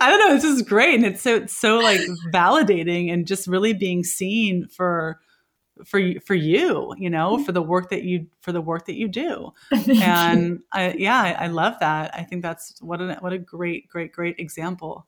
I 0.00 0.10
don't 0.10 0.28
know, 0.28 0.34
it's 0.34 0.44
just 0.44 0.66
great 0.66 0.94
and 0.94 1.06
it's 1.06 1.22
so 1.22 1.36
it's 1.36 1.56
so 1.56 1.78
like 1.78 2.00
validating 2.32 3.12
and 3.12 3.26
just 3.26 3.46
really 3.46 3.72
being 3.72 4.02
seen 4.02 4.66
for 4.66 5.20
for 5.84 6.00
for 6.26 6.34
you, 6.34 6.94
you 6.98 7.08
know, 7.08 7.36
mm-hmm. 7.36 7.44
for 7.44 7.52
the 7.52 7.62
work 7.62 7.90
that 7.90 8.02
you 8.02 8.26
for 8.40 8.52
the 8.52 8.60
work 8.60 8.86
that 8.86 8.96
you 8.96 9.08
do. 9.08 9.52
and 10.02 10.60
I, 10.72 10.94
yeah, 10.98 11.20
I, 11.20 11.44
I 11.44 11.46
love 11.46 11.74
that. 11.80 12.14
I 12.14 12.24
think 12.24 12.42
that's 12.42 12.80
what 12.82 13.00
a 13.00 13.16
what 13.20 13.32
a 13.32 13.38
great 13.38 13.88
great 13.88 14.12
great 14.12 14.38
example 14.38 15.06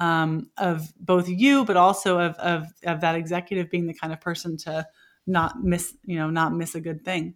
um, 0.00 0.50
of 0.58 0.92
both 0.98 1.28
you, 1.28 1.64
but 1.64 1.76
also 1.76 2.18
of, 2.18 2.34
of, 2.36 2.66
of 2.84 3.00
that 3.00 3.14
executive 3.14 3.70
being 3.70 3.86
the 3.86 3.94
kind 3.94 4.12
of 4.12 4.20
person 4.20 4.56
to 4.58 4.86
not 5.26 5.62
miss, 5.62 5.94
you 6.04 6.18
know, 6.18 6.30
not 6.30 6.52
miss 6.52 6.74
a 6.74 6.80
good 6.80 7.04
thing. 7.04 7.34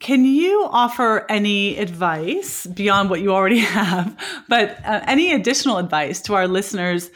Can 0.00 0.24
you 0.24 0.68
offer 0.70 1.26
any 1.28 1.76
advice 1.76 2.66
beyond 2.66 3.10
what 3.10 3.20
you 3.20 3.32
already 3.32 3.58
have, 3.60 4.16
but 4.48 4.78
uh, 4.84 5.00
any 5.06 5.32
additional 5.32 5.78
advice 5.78 6.20
to 6.22 6.34
our 6.34 6.46
listeners 6.46 7.10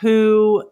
who, 0.00 0.68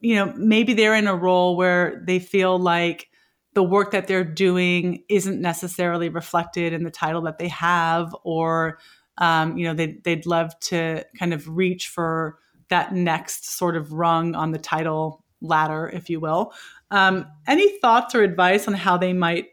you 0.00 0.16
know, 0.16 0.32
maybe 0.36 0.74
they're 0.74 0.94
in 0.94 1.06
a 1.06 1.14
role 1.14 1.56
where 1.56 2.02
they 2.04 2.18
feel 2.18 2.58
like 2.58 3.08
the 3.54 3.62
work 3.62 3.92
that 3.92 4.06
they're 4.06 4.24
doing 4.24 5.02
isn't 5.08 5.40
necessarily 5.40 6.08
reflected 6.08 6.72
in 6.72 6.84
the 6.84 6.90
title 6.90 7.22
that 7.22 7.38
they 7.38 7.48
have, 7.48 8.14
or 8.22 8.78
um, 9.18 9.56
you 9.58 9.64
know, 9.66 9.74
they'd, 9.74 10.02
they'd 10.04 10.26
love 10.26 10.58
to 10.60 11.04
kind 11.18 11.34
of 11.34 11.48
reach 11.48 11.88
for 11.88 12.38
that 12.68 12.94
next 12.94 13.50
sort 13.56 13.76
of 13.76 13.92
rung 13.92 14.34
on 14.34 14.52
the 14.52 14.58
title 14.58 15.24
ladder, 15.40 15.90
if 15.92 16.08
you 16.10 16.20
will. 16.20 16.52
Um, 16.90 17.26
any 17.46 17.78
thoughts 17.78 18.14
or 18.14 18.22
advice 18.22 18.66
on 18.66 18.74
how 18.74 18.96
they 18.96 19.12
might 19.12 19.48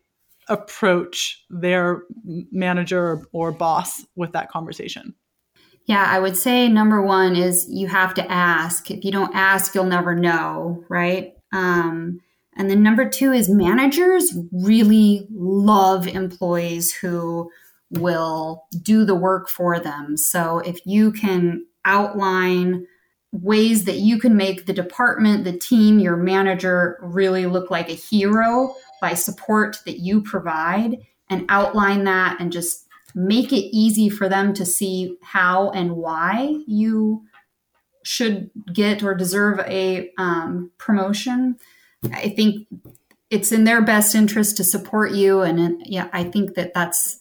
approach 0.47 1.43
their 1.49 2.04
manager 2.51 3.25
or, 3.32 3.51
boss 3.51 4.06
with 4.15 4.32
that 4.34 4.49
conversation? 4.49 5.15
Yeah, 5.86 6.06
I 6.08 6.19
would 6.19 6.38
say 6.38 6.67
number 6.67 7.01
one 7.01 7.36
is 7.36 7.67
you 7.69 7.88
have 7.88 8.13
to 8.15 8.32
ask. 8.32 8.89
If 8.89 9.04
you 9.04 9.12
don't 9.12 9.36
ask, 9.36 9.75
you'll 9.75 9.86
never 9.86 10.15
know, 10.15 10.84
right? 10.89 11.34
Um, 11.51 12.21
and 12.58 12.69
then 12.69 12.82
number 12.82 13.08
two 13.08 13.32
is 13.32 13.49
managers 13.49 14.36
really 14.51 15.28
love 15.32 16.08
employees 16.08 16.93
who 16.93 17.51
will 17.97 18.65
do 18.81 19.05
the 19.05 19.15
work 19.15 19.49
for 19.49 19.79
them. 19.79 20.17
So 20.17 20.60
if 20.60 20.86
you 20.86 21.12
can 21.12 21.65
outline 21.84 22.88
ways 23.31 23.86
that 23.86 23.97
you 23.97 24.19
can 24.19 24.38
make 24.38 24.65
the 24.65 24.73
department, 24.73 25.43
the 25.43 25.58
team, 25.58 25.99
your 25.99 26.15
manager 26.15 26.97
really 27.01 27.45
look 27.45 27.69
like 27.69 27.89
a 27.89 27.93
hero 27.93 28.73
by 29.01 29.13
support 29.13 29.77
that 29.86 29.99
you 29.99 30.21
provide 30.21 30.97
and 31.29 31.45
outline 31.49 32.05
that 32.05 32.39
and 32.39 32.51
just 32.51 32.88
make 33.13 33.51
it 33.51 33.75
easy 33.75 34.10
for 34.10 34.29
them 34.29 34.53
to 34.53 34.65
see 34.65 35.17
how 35.21 35.69
and 35.71 35.95
why 35.95 36.58
you 36.67 37.23
should 38.03 38.51
get 38.71 39.03
or 39.03 39.15
deserve 39.15 39.60
a 39.62 40.12
um, 40.17 40.71
promotion. 40.77 41.58
I 42.13 42.29
think 42.29 42.67
it's 43.29 43.51
in 43.51 43.63
their 43.63 43.81
best 43.81 44.15
interest 44.15 44.58
to 44.58 44.63
support 44.63 45.12
you. 45.12 45.41
And 45.41 45.81
yeah, 45.86 46.10
I 46.13 46.23
think 46.23 46.53
that 46.53 46.73
that's 46.73 47.19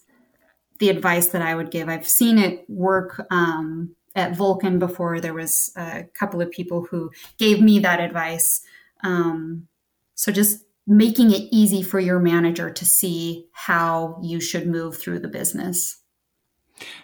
the 0.81 0.89
advice 0.89 1.29
that 1.29 1.43
I 1.43 1.55
would 1.55 1.71
give. 1.71 1.89
I've 1.89 2.09
seen 2.09 2.39
it 2.39 2.65
work 2.69 3.27
um, 3.31 3.95
at 4.15 4.37
Vulcan 4.37 4.79
before. 4.79 5.21
There 5.21 5.35
was 5.35 5.73
a 5.77 6.05
couple 6.19 6.41
of 6.41 6.51
people 6.51 6.87
who 6.91 7.11
gave 7.39 7.61
me 7.61 7.79
that 7.81 8.01
advice. 8.01 8.61
Um, 9.03 9.69
so 10.15 10.33
just 10.33 10.65
making 10.87 11.31
it 11.31 11.49
easy 11.51 11.83
for 11.83 11.99
your 11.99 12.19
manager 12.19 12.71
to 12.71 12.85
see 12.85 13.47
how 13.53 14.19
you 14.23 14.41
should 14.41 14.67
move 14.67 14.97
through 14.97 15.21
the 15.21 15.29
business. 15.29 15.99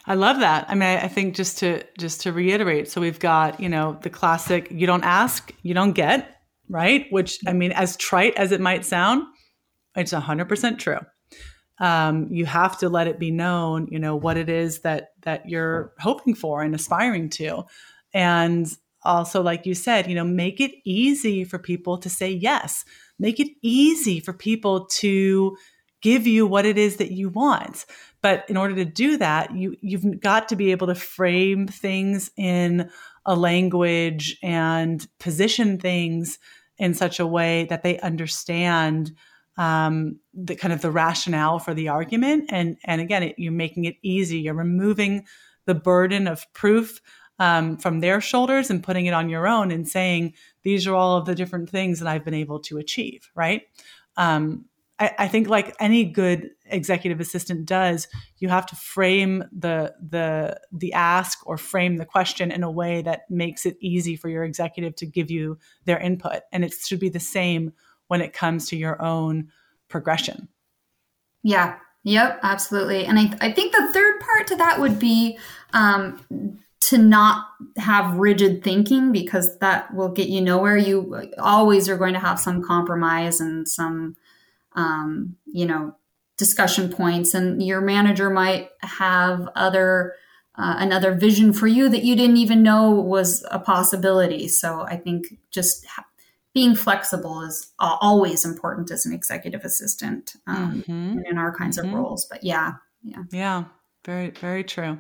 I 0.07 0.15
love 0.15 0.41
that. 0.41 0.67
I 0.69 0.75
mean, 0.75 0.99
I 0.99 1.09
think 1.09 1.37
just 1.37 1.59
to 1.59 1.85
just 1.97 2.23
to 2.23 2.33
reiterate, 2.33 2.91
so 2.91 3.01
we've 3.01 3.21
got 3.21 3.61
you 3.61 3.69
know 3.69 3.99
the 4.03 4.11
classic: 4.11 4.69
you 4.71 4.87
don't 4.87 5.05
ask, 5.05 5.53
you 5.63 5.75
don't 5.75 5.93
get, 5.93 6.41
right? 6.69 7.07
Which 7.11 7.39
I 7.47 7.53
mean, 7.53 7.73
as 7.73 7.97
trite 7.97 8.37
as 8.37 8.51
it 8.53 8.61
might 8.61 8.85
sound, 8.85 9.23
it's 9.95 10.11
hundred 10.13 10.49
percent 10.49 10.81
true. 10.81 10.99
Um, 11.81 12.29
you 12.31 12.45
have 12.45 12.79
to 12.79 12.89
let 12.89 13.07
it 13.07 13.19
be 13.19 13.31
known, 13.31 13.89
you 13.91 13.99
know, 13.99 14.15
what 14.15 14.37
it 14.37 14.49
is 14.49 14.81
that 14.81 15.13
that 15.23 15.49
you're 15.49 15.93
hoping 15.99 16.35
for 16.35 16.63
and 16.63 16.75
aspiring 16.75 17.31
to, 17.31 17.65
and 18.13 18.71
also, 19.03 19.43
like 19.43 19.65
you 19.65 19.75
said, 19.75 20.09
you 20.09 20.15
know, 20.15 20.25
make 20.25 20.61
it 20.61 20.73
easy 20.85 21.45
for 21.45 21.59
people 21.59 21.99
to 21.99 22.11
say 22.11 22.31
yes. 22.31 22.85
Make 23.19 23.41
it 23.41 23.49
easy 23.63 24.21
for 24.21 24.33
people 24.33 24.87
to 24.87 25.57
give 26.03 26.27
you 26.27 26.47
what 26.47 26.67
it 26.67 26.79
is 26.79 26.97
that 26.97 27.13
you 27.13 27.29
want. 27.29 27.87
But 28.23 28.45
in 28.49 28.57
order 28.57 28.75
to 28.77 28.85
do 28.85 29.17
that, 29.19 29.55
you 29.55 29.77
you've 29.81 30.21
got 30.21 30.49
to 30.51 30.57
be 30.57 30.71
able 30.71 30.87
to 30.89 30.95
frame 30.95 31.67
things 31.67 32.31
in 32.37 32.91
a 33.25 33.35
language 33.35 34.39
and 34.43 35.07
position 35.19 35.79
things 35.79 36.39
in 36.79 36.95
such 36.95 37.21
a 37.21 37.27
way 37.27 37.67
that 37.67 37.83
they 37.83 37.99
understand 38.01 39.13
um, 39.57 40.19
the 40.33 40.57
kind 40.57 40.73
of 40.73 40.81
the 40.81 40.91
rationale 40.91 41.59
for 41.59 41.75
the 41.75 41.89
argument. 41.89 42.51
And 42.51 42.77
and 42.85 43.01
again, 43.01 43.23
it, 43.23 43.35
you're 43.39 43.53
making 43.53 43.85
it 43.85 43.97
easy. 44.03 44.39
You're 44.39 44.55
removing 44.55 45.27
the 45.67 45.75
burden 45.75 46.27
of 46.27 46.51
proof 46.53 47.01
um, 47.39 47.77
from 47.79 48.01
their 48.01 48.21
shoulders 48.21 48.71
and 48.71 48.83
putting 48.83 49.07
it 49.07 49.15
on 49.15 49.29
your 49.29 49.47
own 49.49 49.71
and 49.71 49.89
saying 49.89 50.35
these 50.63 50.87
are 50.87 50.95
all 50.95 51.17
of 51.17 51.27
the 51.27 51.35
different 51.35 51.71
things 51.71 51.99
that 51.99 52.09
I've 52.09 52.25
been 52.25 52.35
able 52.35 52.61
to 52.61 52.79
achieve. 52.79 53.31
Right. 53.35 53.63
Um, 54.17 54.67
I, 55.01 55.13
I 55.21 55.29
think 55.29 55.49
like 55.49 55.75
any 55.81 56.05
good 56.05 56.51
executive 56.67 57.19
assistant 57.19 57.67
does, 57.67 58.07
you 58.37 58.49
have 58.51 58.67
to 58.67 58.77
frame 58.77 59.45
the 59.51 59.95
the 60.01 60.61
the 60.71 60.93
ask 60.93 61.45
or 61.47 61.57
frame 61.57 61.97
the 61.97 62.05
question 62.05 62.53
in 62.53 62.63
a 62.63 62.71
way 62.71 63.03
that 63.03 63.23
makes 63.31 63.67
it 63.67 63.77
easy 63.81 64.15
for 64.15 64.29
your 64.29 64.45
executive 64.45 64.95
to 64.97 65.07
give 65.07 65.31
you 65.31 65.59
their 65.87 65.99
input. 65.99 66.43
And 66.53 66.65
it 66.65 66.73
should 66.73 67.01
be 67.01 67.09
the 67.09 67.19
same 67.19 67.73
when 68.11 68.21
it 68.21 68.33
comes 68.33 68.69
to 68.69 68.77
your 68.77 69.01
own 69.01 69.49
progression. 69.89 70.49
Yeah. 71.43 71.77
Yep. 72.03 72.41
Absolutely. 72.43 73.07
And 73.07 73.19
I, 73.19 73.33
I 73.41 73.53
think 73.53 73.73
the 73.73 73.93
third 73.93 74.21
part 74.21 74.47
to 74.49 74.57
that 74.57 74.81
would 74.81 74.99
be 74.99 75.39
um, 75.73 76.59
to 76.81 76.99
not 76.99 77.47
have 77.77 78.17
rigid 78.17 78.65
thinking 78.65 79.13
because 79.13 79.59
that 79.59 79.95
will 79.95 80.09
get 80.09 80.29
you 80.29 80.41
nowhere. 80.41 80.77
You 80.77 81.31
always 81.39 81.89
are 81.89 81.97
going 81.97 82.15
to 82.15 82.21
have 82.21 82.41
some 82.41 82.63
compromise 82.63 83.41
and 83.41 83.69
some 83.69 84.17
um, 84.75 85.37
you 85.47 85.67
know, 85.67 85.95
discussion 86.37 86.91
points, 86.91 87.35
and 87.35 87.63
your 87.63 87.81
manager 87.81 88.31
might 88.31 88.71
have 88.81 89.49
other 89.55 90.15
uh, 90.57 90.77
another 90.79 91.15
vision 91.15 91.53
for 91.53 91.67
you 91.67 91.89
that 91.89 92.03
you 92.05 92.15
didn't 92.17 92.37
even 92.37 92.63
know 92.63 92.91
was 92.91 93.45
a 93.51 93.59
possibility. 93.59 94.49
So 94.49 94.83
I 94.83 94.97
think 94.97 95.39
just 95.51 95.87
ha- 95.87 96.05
being 96.55 96.75
flexible 96.75 97.43
is 97.43 97.73
always 97.79 98.45
important 98.45 98.91
as 98.91 99.07
an 99.07 99.13
executive 99.13 99.65
assistant 99.65 100.35
um, 100.47 100.83
mm-hmm. 100.87 101.19
in 101.27 101.39
our 101.39 101.55
kinds 101.55 101.79
mm-hmm. 101.79 101.89
of 101.89 101.95
roles. 101.95 102.27
But 102.31 102.43
yeah, 102.43 102.73
yeah, 103.03 103.23
yeah. 103.31 103.65
Very, 104.05 104.31
very 104.31 104.65
true. 104.65 104.99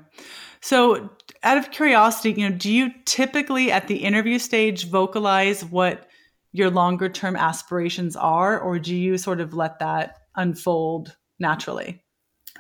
So, 0.60 1.10
out 1.42 1.56
of 1.56 1.70
curiosity, 1.70 2.32
you 2.32 2.48
know, 2.48 2.54
do 2.54 2.70
you 2.70 2.90
typically 3.06 3.72
at 3.72 3.88
the 3.88 3.96
interview 3.96 4.38
stage 4.38 4.88
vocalize 4.88 5.64
what 5.64 6.06
your 6.52 6.70
longer 6.70 7.08
term 7.08 7.34
aspirations 7.34 8.14
are, 8.14 8.60
or 8.60 8.78
do 8.78 8.94
you 8.94 9.16
sort 9.16 9.40
of 9.40 9.54
let 9.54 9.78
that 9.78 10.18
unfold 10.36 11.16
naturally? 11.38 12.02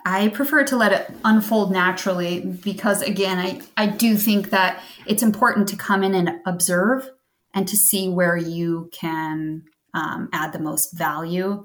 I 0.06 0.28
prefer 0.28 0.64
to 0.64 0.76
let 0.76 0.92
it 0.92 1.14
unfold 1.24 1.72
naturally 1.72 2.40
because, 2.40 3.02
again, 3.02 3.38
I, 3.38 3.60
I 3.76 3.86
do 3.86 4.16
think 4.16 4.48
that 4.48 4.82
it's 5.06 5.22
important 5.22 5.68
to 5.68 5.76
come 5.76 6.02
in 6.02 6.14
and 6.14 6.40
observe 6.46 7.10
and 7.54 7.66
to 7.68 7.76
see 7.76 8.08
where 8.08 8.36
you 8.36 8.88
can 8.92 9.64
um, 9.94 10.28
add 10.32 10.52
the 10.52 10.58
most 10.58 10.96
value. 10.96 11.64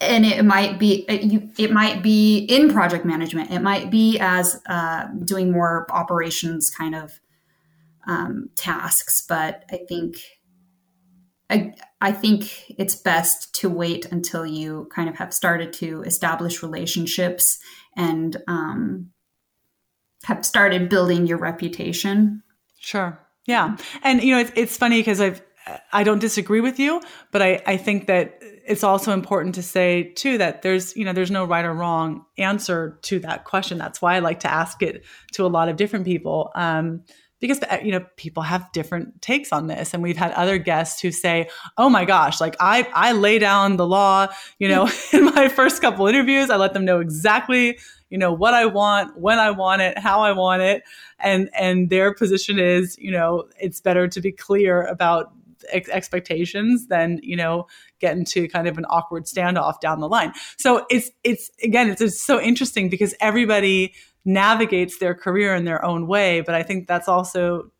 And 0.00 0.24
it 0.24 0.44
might 0.44 0.78
be 0.78 1.04
it, 1.08 1.22
you, 1.22 1.50
it 1.58 1.70
might 1.70 2.02
be 2.02 2.38
in 2.38 2.72
project 2.72 3.04
management. 3.04 3.50
It 3.50 3.60
might 3.60 3.90
be 3.90 4.18
as 4.18 4.60
uh, 4.66 5.06
doing 5.24 5.52
more 5.52 5.86
operations 5.90 6.70
kind 6.70 6.94
of 6.94 7.20
um, 8.06 8.50
tasks. 8.56 9.20
But 9.20 9.64
I 9.70 9.78
think 9.88 10.16
I, 11.52 11.74
I 12.00 12.12
think 12.12 12.70
it's 12.78 12.96
best 12.96 13.54
to 13.56 13.68
wait 13.68 14.06
until 14.10 14.46
you 14.46 14.88
kind 14.92 15.08
of 15.08 15.16
have 15.16 15.34
started 15.34 15.74
to 15.74 16.02
establish 16.02 16.62
relationships 16.62 17.58
and 17.94 18.36
um, 18.48 19.10
have 20.24 20.46
started 20.46 20.88
building 20.88 21.26
your 21.26 21.36
reputation. 21.36 22.42
Sure. 22.78 23.18
Yeah. 23.46 23.76
And, 24.02 24.22
you 24.22 24.34
know, 24.34 24.40
it's, 24.40 24.52
it's 24.54 24.76
funny 24.76 25.00
because 25.00 25.20
I've, 25.20 25.42
I 25.92 26.02
don't 26.02 26.18
disagree 26.18 26.60
with 26.60 26.78
you, 26.78 27.00
but 27.30 27.42
I, 27.42 27.62
I 27.66 27.76
think 27.76 28.06
that 28.06 28.40
it's 28.66 28.84
also 28.84 29.12
important 29.12 29.54
to 29.56 29.62
say 29.62 30.12
too 30.14 30.38
that 30.38 30.62
there's 30.62 30.96
you 30.96 31.04
know 31.04 31.12
there's 31.12 31.30
no 31.30 31.44
right 31.44 31.64
or 31.64 31.72
wrong 31.72 32.24
answer 32.38 32.98
to 33.02 33.18
that 33.20 33.44
question. 33.44 33.78
That's 33.78 34.00
why 34.02 34.16
I 34.16 34.18
like 34.20 34.40
to 34.40 34.50
ask 34.50 34.82
it 34.82 35.04
to 35.32 35.46
a 35.46 35.48
lot 35.48 35.68
of 35.68 35.76
different 35.76 36.04
people. 36.04 36.50
Um, 36.54 37.02
because 37.40 37.60
uh, 37.64 37.78
you 37.82 37.90
know 37.90 38.06
people 38.16 38.42
have 38.44 38.70
different 38.72 39.20
takes 39.20 39.52
on 39.52 39.66
this 39.66 39.92
and 39.92 40.02
we've 40.02 40.16
had 40.16 40.30
other 40.32 40.58
guests 40.58 41.00
who 41.00 41.10
say 41.10 41.50
oh 41.76 41.90
my 41.90 42.04
gosh 42.04 42.40
like 42.40 42.54
i 42.60 42.88
i 42.94 43.10
lay 43.10 43.40
down 43.40 43.76
the 43.76 43.86
law 43.86 44.28
you 44.60 44.68
know 44.68 44.88
in 45.12 45.24
my 45.24 45.48
first 45.48 45.82
couple 45.82 46.06
interviews 46.06 46.50
i 46.50 46.56
let 46.56 46.72
them 46.72 46.84
know 46.84 47.00
exactly 47.00 47.76
you 48.12 48.18
know 48.18 48.32
what 48.32 48.52
i 48.52 48.66
want 48.66 49.18
when 49.18 49.38
i 49.38 49.50
want 49.50 49.80
it 49.80 49.98
how 49.98 50.20
i 50.20 50.30
want 50.30 50.60
it. 50.60 50.84
And 51.18 51.48
and 51.58 51.88
their 51.88 52.12
position 52.12 52.58
is 52.58 52.96
you 52.98 53.10
know 53.10 53.44
it's 53.58 53.80
better 53.80 54.06
to 54.06 54.20
be 54.20 54.30
clear 54.30 54.82
about 54.82 55.32
ex- 55.70 55.88
expectations 55.88 56.88
than 56.88 57.20
you 57.22 57.36
know 57.36 57.66
get 58.00 58.16
into 58.16 58.48
kind 58.48 58.68
of 58.68 58.76
an 58.76 58.84
awkward 58.90 59.24
standoff 59.24 59.80
down 59.80 60.00
the 60.00 60.08
line. 60.08 60.32
So 60.58 60.84
it's 60.90 61.10
it's 61.24 61.50
again 61.62 61.88
it's, 61.88 62.02
it's 62.02 62.20
so 62.20 62.38
interesting 62.38 62.90
because 62.90 63.14
everybody 63.18 63.94
navigates 64.26 64.98
their 64.98 65.14
career 65.14 65.54
in 65.54 65.64
their 65.64 65.84
own 65.84 66.06
way 66.06 66.40
but 66.42 66.54
i 66.54 66.62
think 66.62 66.86
that's 66.86 67.08
also 67.08 67.72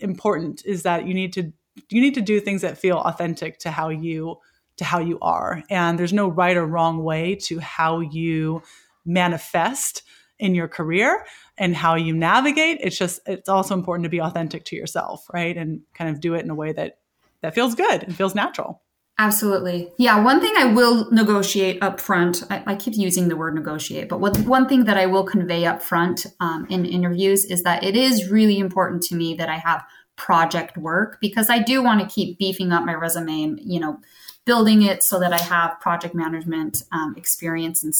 important 0.00 0.64
is 0.64 0.82
that 0.82 1.06
you 1.06 1.14
need 1.14 1.32
to 1.32 1.52
you 1.90 2.00
need 2.00 2.14
to 2.14 2.20
do 2.20 2.40
things 2.40 2.62
that 2.62 2.76
feel 2.76 2.98
authentic 2.98 3.56
to 3.60 3.70
how 3.70 3.88
you 3.88 4.36
to 4.80 4.84
how 4.84 4.98
you 4.98 5.18
are. 5.20 5.62
And 5.68 5.98
there's 5.98 6.12
no 6.12 6.26
right 6.26 6.56
or 6.56 6.64
wrong 6.66 7.04
way 7.04 7.34
to 7.42 7.58
how 7.58 8.00
you 8.00 8.62
manifest 9.04 10.02
in 10.38 10.54
your 10.54 10.68
career 10.68 11.24
and 11.58 11.76
how 11.76 11.94
you 11.94 12.14
navigate 12.14 12.78
it's 12.80 12.96
just 12.96 13.20
it's 13.26 13.48
also 13.48 13.74
important 13.74 14.04
to 14.04 14.10
be 14.10 14.20
authentic 14.20 14.64
to 14.64 14.76
yourself 14.76 15.26
right 15.32 15.56
and 15.56 15.80
kind 15.94 16.10
of 16.10 16.20
do 16.20 16.34
it 16.34 16.44
in 16.44 16.50
a 16.50 16.54
way 16.54 16.72
that 16.72 16.98
that 17.42 17.54
feels 17.54 17.74
good 17.74 18.02
and 18.02 18.16
feels 18.16 18.34
natural 18.34 18.82
Absolutely. 19.20 19.92
Yeah. 19.98 20.24
One 20.24 20.40
thing 20.40 20.54
I 20.56 20.72
will 20.72 21.10
negotiate 21.10 21.82
up 21.82 22.00
front, 22.00 22.42
I, 22.48 22.62
I 22.64 22.74
keep 22.74 22.94
using 22.96 23.28
the 23.28 23.36
word 23.36 23.54
negotiate, 23.54 24.08
but 24.08 24.18
what, 24.18 24.34
one 24.46 24.66
thing 24.66 24.84
that 24.84 24.96
I 24.96 25.04
will 25.04 25.24
convey 25.24 25.66
up 25.66 25.82
front 25.82 26.24
um, 26.40 26.66
in 26.70 26.86
interviews 26.86 27.44
is 27.44 27.62
that 27.64 27.84
it 27.84 27.94
is 27.96 28.30
really 28.30 28.58
important 28.58 29.02
to 29.02 29.14
me 29.14 29.34
that 29.34 29.50
I 29.50 29.58
have 29.58 29.84
project 30.16 30.78
work 30.78 31.18
because 31.20 31.50
I 31.50 31.58
do 31.58 31.82
want 31.82 32.00
to 32.00 32.06
keep 32.06 32.38
beefing 32.38 32.72
up 32.72 32.86
my 32.86 32.94
resume 32.94 33.42
and, 33.42 33.60
you 33.62 33.78
know, 33.78 34.00
building 34.46 34.80
it 34.80 35.02
so 35.02 35.20
that 35.20 35.34
I 35.34 35.38
have 35.38 35.78
project 35.80 36.14
management 36.14 36.82
um, 36.90 37.14
experience 37.18 37.84
and 37.84 37.92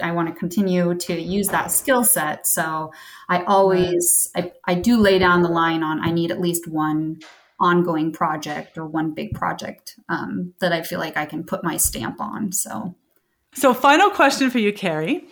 I 0.00 0.12
want 0.12 0.28
to 0.28 0.34
continue 0.34 0.94
to 0.94 1.20
use 1.20 1.48
that 1.48 1.70
skill 1.70 2.04
set. 2.04 2.46
So 2.46 2.92
I 3.28 3.42
always, 3.44 4.30
I, 4.34 4.52
I 4.64 4.74
do 4.74 4.96
lay 4.96 5.18
down 5.18 5.42
the 5.42 5.48
line 5.48 5.82
on 5.82 6.00
I 6.00 6.10
need 6.10 6.30
at 6.30 6.40
least 6.40 6.66
one 6.66 7.20
ongoing 7.60 8.12
project 8.12 8.78
or 8.78 8.86
one 8.86 9.12
big 9.12 9.34
project 9.34 9.98
um, 10.08 10.54
that 10.60 10.72
I 10.72 10.82
feel 10.82 10.98
like 10.98 11.16
I 11.16 11.26
can 11.26 11.44
put 11.44 11.64
my 11.64 11.76
stamp 11.76 12.20
on. 12.20 12.52
So, 12.52 12.94
so 13.54 13.74
final 13.74 14.10
question 14.10 14.50
for 14.50 14.58
you, 14.58 14.72
Carrie, 14.72 15.26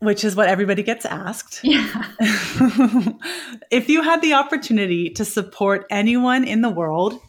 which 0.00 0.24
is 0.24 0.34
what 0.34 0.48
everybody 0.48 0.82
gets 0.82 1.04
asked. 1.04 1.60
Yeah. 1.62 1.88
if 3.70 3.88
you 3.88 4.02
had 4.02 4.22
the 4.22 4.34
opportunity 4.34 5.10
to 5.10 5.24
support 5.24 5.86
anyone 5.90 6.44
in 6.44 6.62
the 6.62 6.70
world, 6.70 7.20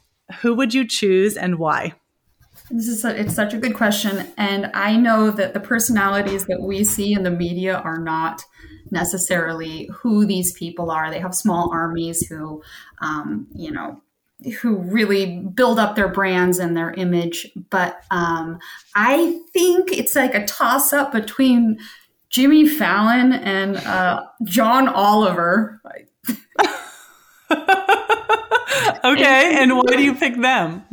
who 0.42 0.56
would 0.56 0.74
you 0.74 0.88
choose 0.88 1.38
and 1.38 1.60
why? 1.60 1.94
This 2.72 2.88
is 2.88 3.06
a, 3.06 3.20
it's 3.20 3.36
such 3.36 3.54
a 3.54 3.58
good 3.58 3.76
question, 3.76 4.28
and 4.38 4.72
I 4.74 4.98
know 4.98 5.30
that 5.32 5.54
the 5.54 5.60
personalities 5.60 6.46
that 6.48 6.62
we 6.62 6.84
see 6.84 7.14
in 7.14 7.24
the 7.24 7.32
media 7.32 7.78
are 7.78 8.00
not 8.00 8.44
necessarily 8.90 9.90
who 9.94 10.26
these 10.26 10.54
people 10.54 10.90
are. 10.90 11.12
They 11.12 11.20
have 11.20 11.36
small 11.36 11.72
armies 11.72 12.26
who, 12.28 12.64
um, 13.00 13.48
you 13.54 13.72
know, 13.72 14.02
who 14.62 14.78
really 14.78 15.40
build 15.40 15.80
up 15.80 15.96
their 15.96 16.08
brands 16.08 16.60
and 16.60 16.76
their 16.76 16.92
image. 16.92 17.48
But 17.70 18.04
um, 18.12 18.60
I 18.96 19.40
think 19.54 19.92
it's 19.92 20.16
like 20.16 20.36
a 20.36 20.46
toss 20.46 20.94
up 20.94 21.12
between 21.12 21.80
Jimmy 22.30 22.68
Fallon 22.68 23.32
and 23.34 23.78
uh, 23.78 24.26
John 24.44 24.88
Oliver. 24.88 25.82
okay, 29.04 29.56
and 29.62 29.78
why 29.78 29.96
do 29.96 30.04
you 30.04 30.16
pick 30.16 30.36
them? 30.40 30.84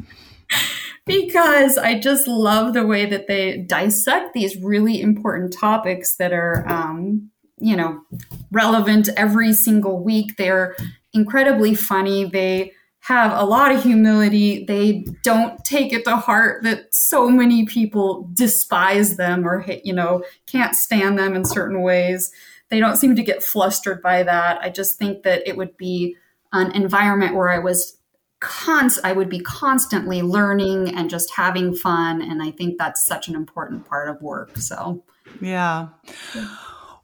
Because 1.06 1.78
I 1.78 1.98
just 1.98 2.28
love 2.28 2.74
the 2.74 2.86
way 2.86 3.06
that 3.06 3.26
they 3.26 3.58
dissect 3.58 4.34
these 4.34 4.56
really 4.56 5.00
important 5.00 5.52
topics 5.52 6.16
that 6.16 6.32
are, 6.32 6.64
um, 6.68 7.30
you 7.58 7.76
know, 7.76 8.02
relevant 8.50 9.08
every 9.16 9.52
single 9.52 10.02
week. 10.02 10.36
They're 10.36 10.76
incredibly 11.12 11.74
funny. 11.74 12.24
They 12.24 12.72
have 13.00 13.32
a 13.36 13.44
lot 13.44 13.72
of 13.72 13.82
humility. 13.82 14.64
They 14.64 15.04
don't 15.24 15.64
take 15.64 15.92
it 15.92 16.04
to 16.04 16.16
heart 16.16 16.62
that 16.62 16.94
so 16.94 17.28
many 17.28 17.66
people 17.66 18.30
despise 18.32 19.16
them 19.16 19.46
or, 19.46 19.66
you 19.82 19.92
know, 19.92 20.22
can't 20.46 20.76
stand 20.76 21.18
them 21.18 21.34
in 21.34 21.44
certain 21.44 21.82
ways. 21.82 22.30
They 22.70 22.78
don't 22.78 22.96
seem 22.96 23.16
to 23.16 23.22
get 23.24 23.42
flustered 23.42 24.02
by 24.02 24.22
that. 24.22 24.60
I 24.62 24.70
just 24.70 24.98
think 24.98 25.24
that 25.24 25.46
it 25.46 25.56
would 25.56 25.76
be 25.76 26.16
an 26.52 26.70
environment 26.72 27.34
where 27.34 27.50
I 27.50 27.58
was 27.58 27.98
const 28.42 28.98
I 29.04 29.12
would 29.12 29.28
be 29.28 29.40
constantly 29.40 30.20
learning 30.20 30.94
and 30.94 31.08
just 31.08 31.30
having 31.30 31.74
fun 31.74 32.20
and 32.20 32.42
I 32.42 32.50
think 32.50 32.76
that's 32.76 33.06
such 33.06 33.28
an 33.28 33.34
important 33.34 33.86
part 33.86 34.08
of 34.08 34.20
work. 34.20 34.58
So 34.58 35.02
yeah. 35.40 35.88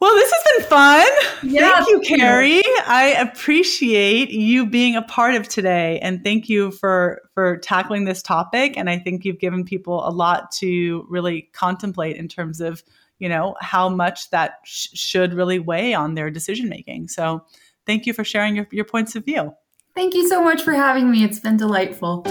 Well, 0.00 0.14
this 0.14 0.30
has 0.32 0.44
been 0.56 0.70
fun. 0.70 1.06
Yeah, 1.42 1.74
thank 1.74 1.88
you, 1.88 2.00
Carrie. 2.00 2.62
I 2.86 3.16
appreciate 3.18 4.30
you 4.30 4.64
being 4.64 4.94
a 4.94 5.02
part 5.02 5.34
of 5.34 5.48
today, 5.48 5.98
and 6.00 6.22
thank 6.22 6.48
you 6.48 6.70
for 6.70 7.20
for 7.34 7.56
tackling 7.56 8.04
this 8.04 8.22
topic. 8.22 8.76
And 8.76 8.88
I 8.88 8.98
think 8.98 9.24
you've 9.24 9.40
given 9.40 9.64
people 9.64 10.06
a 10.06 10.10
lot 10.10 10.52
to 10.52 11.04
really 11.08 11.48
contemplate 11.52 12.16
in 12.16 12.28
terms 12.28 12.60
of 12.60 12.84
you 13.18 13.28
know 13.28 13.56
how 13.60 13.88
much 13.88 14.30
that 14.30 14.58
sh- 14.64 14.88
should 14.94 15.34
really 15.34 15.58
weigh 15.58 15.94
on 15.94 16.14
their 16.14 16.30
decision 16.30 16.68
making. 16.68 17.08
So, 17.08 17.44
thank 17.84 18.06
you 18.06 18.12
for 18.12 18.22
sharing 18.22 18.54
your, 18.54 18.68
your 18.70 18.84
points 18.84 19.16
of 19.16 19.24
view. 19.24 19.52
Thank 19.98 20.14
you 20.14 20.28
so 20.28 20.40
much 20.40 20.62
for 20.62 20.74
having 20.74 21.10
me. 21.10 21.24
It's 21.24 21.40
been 21.40 21.56
delightful. 21.56 22.22